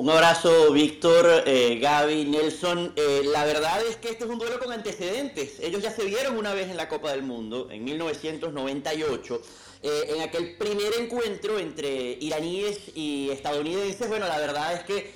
[0.00, 2.94] Un abrazo, Víctor, eh, Gaby, Nelson.
[2.96, 5.60] Eh, la verdad es que este es un duelo con antecedentes.
[5.60, 9.42] Ellos ya se vieron una vez en la Copa del Mundo, en 1998.
[9.82, 15.12] Eh, en aquel primer encuentro entre iraníes y estadounidenses, bueno, la verdad es que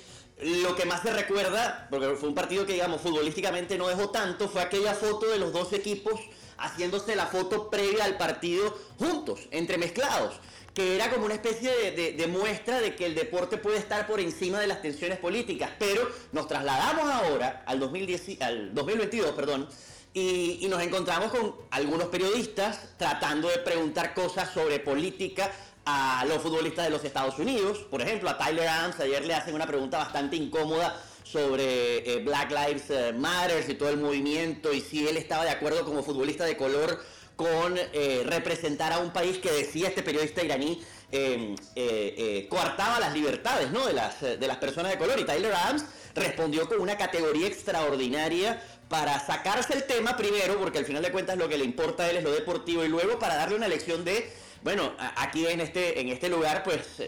[0.61, 4.47] lo que más se recuerda, porque fue un partido que digamos futbolísticamente no dejó tanto,
[4.47, 6.19] fue aquella foto de los dos equipos
[6.57, 10.35] haciéndose la foto previa al partido juntos, entremezclados
[10.75, 14.59] que era como una especie de, muestra de que el deporte puede estar por encima
[14.59, 15.71] de las tensiones políticas.
[15.79, 19.69] Pero nos trasladamos ahora al, 2010, al 2022, perdón,
[20.13, 25.51] y, y, nos encontramos con algunos periodistas tratando de preguntar cosas sobre política
[25.85, 27.79] a los futbolistas de los Estados Unidos.
[27.89, 32.51] Por ejemplo, a Tyler Adams ayer le hacen una pregunta bastante incómoda sobre eh, Black
[32.51, 36.45] Lives eh, Matter y todo el movimiento y si él estaba de acuerdo como futbolista
[36.45, 37.01] de color
[37.35, 40.81] con eh, representar a un país que decía este periodista iraní
[41.11, 43.85] em, eh, eh, coartaba las libertades ¿no?
[43.85, 45.19] de, las, de las personas de color.
[45.19, 50.85] Y Tyler Adams respondió con una categoría extraordinaria para sacarse el tema primero, porque al
[50.85, 53.35] final de cuentas lo que le importa a él es lo deportivo, y luego para
[53.35, 54.31] darle una lección de,
[54.61, 57.01] bueno, aquí en este, en este lugar, pues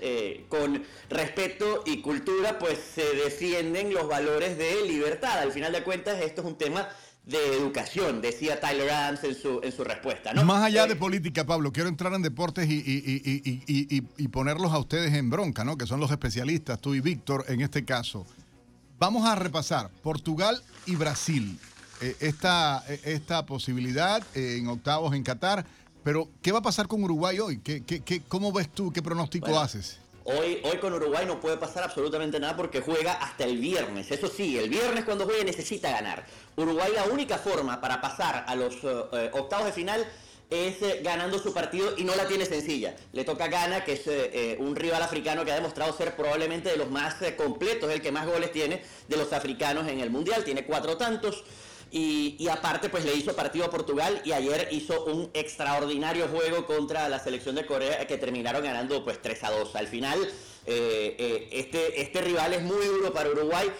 [0.49, 5.37] con respeto y cultura, pues se defienden los valores de libertad.
[5.37, 6.89] Al final de cuentas, esto es un tema
[7.27, 10.33] de educación, decía Tyler Adams en su, en su respuesta.
[10.33, 10.45] ¿no?
[10.45, 15.29] Más allá de política, Pablo, quiero entrar en deportes y, y, ponerlos a ustedes en
[15.29, 15.77] bronca, ¿no?
[15.77, 18.25] que son los especialistas, tú y Víctor en este caso.
[18.97, 21.59] Vamos a repasar Portugal y Brasil.
[22.01, 25.65] Eh, esta, esta posibilidad eh, en octavos en Qatar,
[26.03, 27.57] pero ¿qué va a pasar con Uruguay hoy?
[27.57, 28.91] ¿Qué, qué, qué cómo ves tú?
[28.93, 29.99] ¿Qué pronóstico haces?
[30.29, 34.11] Hoy, hoy con Uruguay no puede pasar absolutamente nada porque juega hasta el viernes.
[34.11, 36.25] Eso sí, el viernes cuando juegue necesita ganar.
[36.57, 40.05] Uruguay la única forma para pasar a los eh, eh, octavos de final
[40.49, 42.93] es eh, ganando su partido y no la tiene sencilla.
[43.13, 46.75] Le toca a Ghana, que es un rival africano que ha demostrado ser probablemente de
[46.75, 50.43] los más completos, el que más goles tiene de los africanos en el Mundial.
[50.43, 51.45] Tiene cuatro tantos.
[51.91, 57.07] Y, aparte, pues le hizo partido a Portugal y ayer hizo un extraordinario juego contra
[57.09, 59.76] la selección de Corea que terminaron ganando pues 3 a 2.
[59.76, 60.19] Al final,
[60.65, 63.72] eh, eh, este, este rival es muy duro para Uruguay.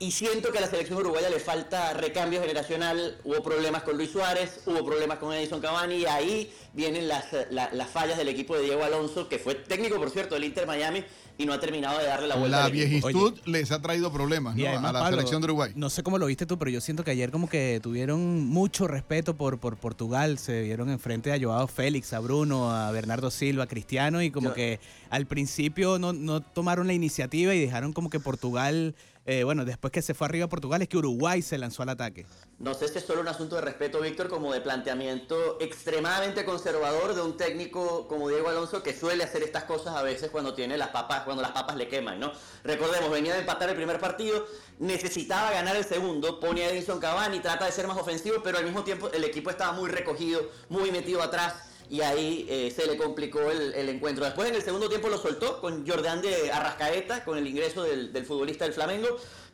[0.00, 3.16] Y siento que a la selección uruguaya le falta recambio generacional.
[3.22, 7.90] Hubo problemas con Luis Suárez, hubo problemas con Edison Cavani y ahí vienen las, las
[7.90, 11.04] fallas del equipo de Diego Alonso, que fue técnico, por cierto, del Inter Miami
[11.38, 12.60] y no ha terminado de darle la vuelta.
[12.62, 15.72] La viejitud les ha traído problemas a la selección de Uruguay.
[15.74, 18.88] No sé cómo lo viste tú, pero yo siento que ayer como que tuvieron mucho
[18.88, 20.38] respeto por, por Portugal.
[20.38, 24.52] Se vieron enfrente a Joao Félix, a Bruno, a Bernardo Silva, a Cristiano y como
[24.54, 24.80] que
[25.10, 28.94] al principio no, no tomaron la iniciativa y dejaron como que Portugal
[29.26, 31.88] eh, bueno, después que se fue arriba a Portugal, es que Uruguay se lanzó al
[31.88, 32.26] ataque.
[32.58, 37.14] No sé si es solo un asunto de respeto, Víctor, como de planteamiento extremadamente conservador
[37.14, 40.76] de un técnico como Diego Alonso que suele hacer estas cosas a veces cuando tiene
[40.76, 42.32] las papas, cuando las papas le queman, ¿no?
[42.64, 44.46] Recordemos, venía de empatar el primer partido,
[44.78, 48.64] necesitaba ganar el segundo, pone a Edison Cavani, trata de ser más ofensivo, pero al
[48.64, 51.54] mismo tiempo el equipo estaba muy recogido, muy metido atrás
[51.90, 54.24] y ahí eh, se le complicó el, encuentro.
[54.24, 58.24] Después en el segundo tiempo lo soltó con Jordán de Arrascaeta, con el ingreso del,
[58.24, 59.08] futbolista del Flamengo,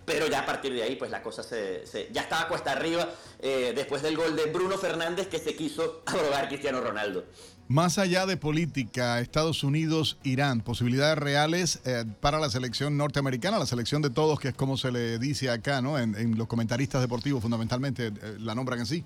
[0.05, 3.09] pero ya a partir de ahí pues la cosa se, ya estaba cuesta arriba
[3.40, 7.24] eh, después del gol de Bruno Fernández que se quiso abrogar Cristiano Ronaldo.
[7.69, 13.66] Más allá de política, Estados Unidos, Irán, posibilidades reales eh, para la selección norteamericana, la
[13.66, 15.97] selección de todos, que es como se le dice acá, ¿no?
[15.97, 19.05] En, los comentaristas deportivos fundamentalmente la nombran en sí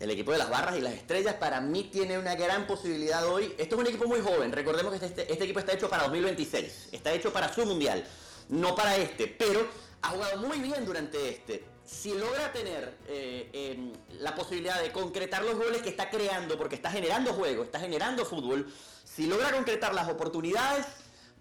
[0.00, 3.54] el equipo de las barras y las estrellas para mí tiene una gran posibilidad hoy.
[3.58, 6.88] Esto es un equipo muy joven, recordemos que este, este, equipo está hecho para 2026,
[6.92, 8.04] está hecho para su mundial,
[8.48, 9.66] no para este, pero
[10.02, 11.64] ha jugado muy bien durante este.
[11.84, 16.76] Si logra tener eh, em, la posibilidad de concretar los goles que está creando, porque
[16.76, 18.72] está generando juego, está generando fútbol,
[19.04, 20.86] si logra concretar las oportunidades,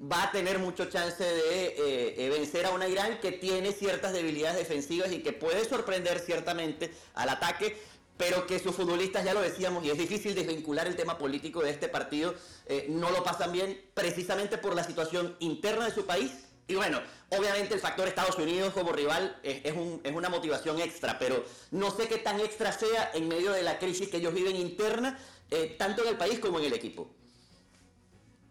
[0.02, 4.12] va a tener mucho chance de eh, eh, vencer a una Irán que tiene ciertas
[4.14, 7.78] debilidades defensivas y que puede sorprender ciertamente al ataque
[8.18, 11.72] pero que sus futbolistas, ya lo decíamos, y es difícil desvincular el tema político de
[11.72, 12.36] este partido,
[12.68, 16.32] eh, no lo pasan bien precisamente por la situación interna de su país.
[16.68, 19.74] Y bueno, obviamente el factor Estados Unidos como rival es,
[20.14, 24.08] una motivación extra, pero no sé qué tan extra sea en medio de la crisis
[24.08, 25.20] que ellos viven interna,
[25.52, 27.10] eh, tanto en el país como en el equipo.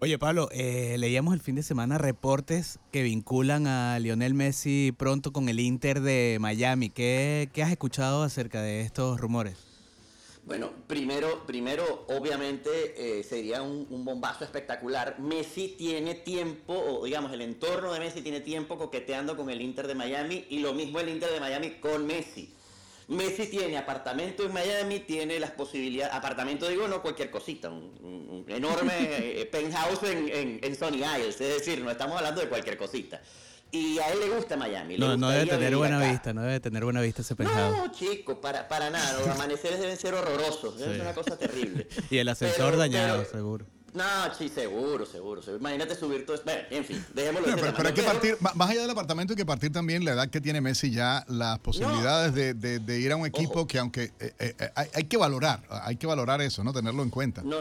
[0.02, 5.32] Oye, Pablo, eh, leíamos el fin de semana reportes que vinculan a Lionel Messi pronto
[5.32, 6.90] con el Inter de Miami.
[6.90, 9.54] ¿Qué, has escuchado acerca de estos rumores?
[10.44, 15.20] Bueno, primero, primero obviamente eh, sería un, un, bombazo espectacular.
[15.20, 19.86] Messi tiene tiempo, o digamos, el entorno de Messi tiene tiempo coqueteando con el Inter
[19.86, 22.52] de Miami y lo mismo el Inter de Miami con Messi.
[23.08, 28.92] Messi tiene apartamento en Miami, tiene las posibilidades, apartamento digo, no cualquier cosita, un, enorme
[29.40, 33.20] eh, penthouse en, en, Sony Isles, es decir, no estamos hablando de cualquier cosita.
[33.74, 34.98] Y a él le gusta Miami.
[34.98, 37.76] no, no debe tener buena vista, no debe tener buena vista ese penthouse.
[37.76, 41.88] No, chico, para, para nada, los amaneceres deben ser horrorosos, es una cosa terrible.
[42.10, 43.66] y el ascensor dañado, seguro.
[43.94, 44.04] No,
[44.38, 45.60] sí, seguro, seguro, seguro.
[45.60, 46.46] Imagínate subir todo esto.
[46.46, 49.70] Bueno, en fin, dejémoslo Pero, hay que partir, más allá del apartamento, hay que partir
[49.70, 53.26] también la edad que tiene Messi ya, las posibilidades de, de- de ir a un
[53.26, 56.72] equipo que aunque eh, eh, eh, hay, hay que valorar, hay que valorar eso, ¿no?
[56.72, 57.42] Tenerlo en cuenta.
[57.42, 57.58] No,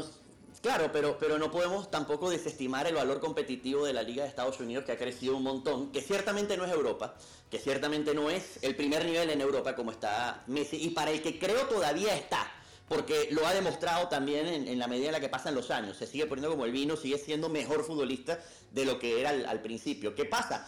[0.61, 4.57] claro, pero, pero no podemos tampoco desestimar el valor competitivo de la Liga de Estados
[4.61, 7.13] Unidos, que ha crecido un montón, que ciertamente no es Europa,
[7.49, 11.21] que ciertamente no es el primer nivel en Europa como está Messi, y para el
[11.21, 12.49] que creo todavía está,
[12.91, 16.05] porque lo ha demostrado también en, la medida en la que pasan los años, se
[16.05, 18.37] sigue poniendo como el vino, sigue siendo mejor futbolista
[18.69, 20.13] de lo que era al, principio.
[20.13, 20.67] ¿Qué pasa?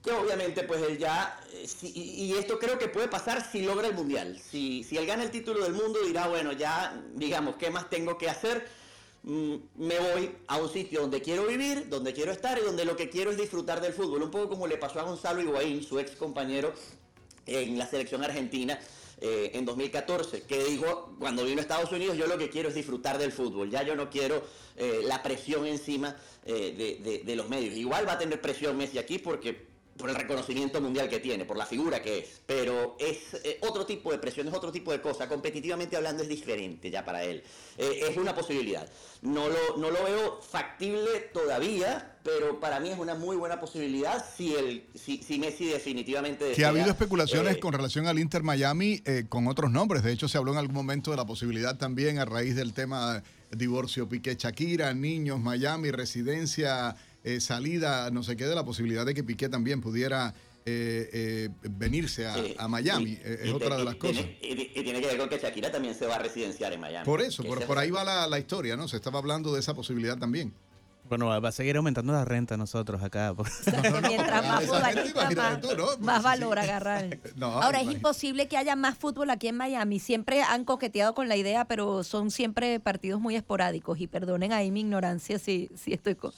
[0.00, 3.94] que obviamente pues él ya, eh, y esto creo que puede pasar si logra el
[3.94, 4.38] Mundial.
[4.38, 8.16] Si, si él gana el título del mundo dirá, bueno, ya digamos, ¿qué más tengo
[8.16, 8.68] que hacer?
[9.24, 12.94] Mm, me voy a un sitio donde quiero vivir, donde quiero estar y donde lo
[12.94, 14.22] que quiero es disfrutar del fútbol.
[14.22, 16.72] Un poco como le pasó a Gonzalo Higuaín, su ex compañero
[17.44, 18.78] en la selección argentina
[19.20, 22.74] eh, en 2014, que dijo, cuando vino a Estados Unidos, yo lo que quiero es
[22.74, 24.44] disfrutar del fútbol, ya yo no quiero
[24.76, 27.74] eh, la presión encima eh, de, de- de los medios.
[27.74, 31.56] Igual va a tener presión Messi aquí porque por el reconocimiento mundial que tiene, por
[31.56, 35.00] la figura que es, pero es eh, otro tipo de presión, es otro tipo de
[35.00, 37.42] cosa, competitivamente hablando es diferente ya para él.
[37.78, 38.88] Eh, es una posibilidad.
[39.22, 44.24] No lo, no lo veo factible todavía, pero para mí es una muy buena posibilidad
[44.36, 48.18] si, el, si, si Messi definitivamente Que desea, ha habido especulaciones eh, con relación al
[48.18, 50.02] Inter Miami eh, con otros nombres.
[50.02, 53.22] De hecho, se habló en algún momento de la posibilidad también a raíz del tema
[53.52, 56.96] divorcio Piqué Shakira, niños, Miami, residencia,
[57.26, 60.32] eh, salida, no sé qué, de la posibilidad de que Piqué también pudiera
[60.64, 63.10] eh, eh, venirse a, Miami.
[63.10, 64.24] y- Eh, y es otra de y las cosas.
[64.24, 66.80] tiene- y, y tiene que ver con que Shakira también se va a residenciar en
[66.80, 67.04] Miami.
[67.04, 68.88] Por eso, por, ahí va la, la historia, ¿no?
[68.88, 70.52] Se estaba hablando de esa posibilidad también.
[71.08, 73.32] Bueno, va a seguir aumentando la renta nosotros acá.
[74.08, 77.18] Mientras más futbolista, más, más valor agarrar.
[77.36, 80.00] No, Ahora, es imposible que haya más fútbol aquí en Miami.
[80.00, 84.00] Siempre han coqueteado con la idea, pero son siempre partidos muy esporádicos.
[84.00, 86.32] Y perdonen ahí mi ignorancia si, si estoy con...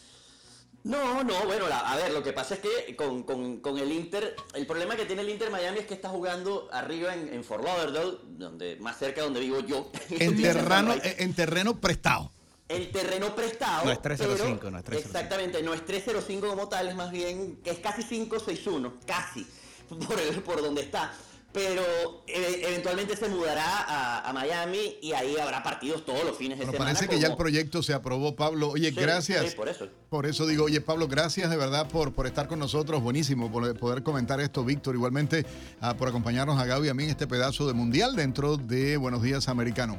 [0.84, 3.90] No, no, bueno, la- a ver, lo que pasa es que con, con- con el
[3.92, 7.44] Inter, el problema que tiene el Inter Miami es que está jugando arriba en, en
[7.44, 9.90] Fort Lauderdale, donde, más cerca de donde vivo yo.
[10.10, 12.30] En terreno, en terreno prestado.
[12.68, 13.84] el terreno prestado.
[13.86, 15.18] No es 305, pero- no es 305.
[15.18, 19.46] Exactamente, no es 305 como tal, es más bien que es casi 561, casi,
[20.06, 21.12] por, el- por donde está.
[21.58, 26.56] Pero eh, eventualmente se mudará a, a Miami y ahí habrá partidos todos los fines
[26.56, 26.92] de Pero semana.
[26.92, 28.68] parece que ya el proyecto se aprobó, Pablo.
[28.70, 29.50] Oye, Sí, gracias.
[29.50, 29.88] sí, por eso.
[30.08, 33.02] Por eso digo, oye, Pablo, gracias de verdad por, por estar con nosotros.
[33.02, 34.94] Buenísimo por poder comentar esto, Víctor.
[34.94, 35.44] Igualmente,
[35.80, 38.96] ah, por acompañarnos a Gaby y a mí en este pedazo de Mundial dentro de
[38.96, 39.98] Buenos Días Americano.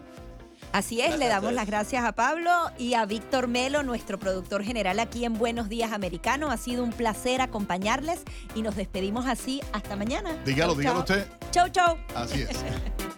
[0.72, 5.00] Así es, le damos las gracias a Pablo y a Víctor Melo, nuestro productor general
[5.00, 6.52] aquí en Buenos Días Americano.
[6.52, 8.22] Ha sido un placer acompañarles
[8.54, 10.38] y nos despedimos así hasta mañana.
[10.46, 11.18] Dígalo, Chau, dígalo chau.
[11.18, 11.28] usted.
[11.52, 11.98] Chau, chau.
[12.16, 12.50] Así es.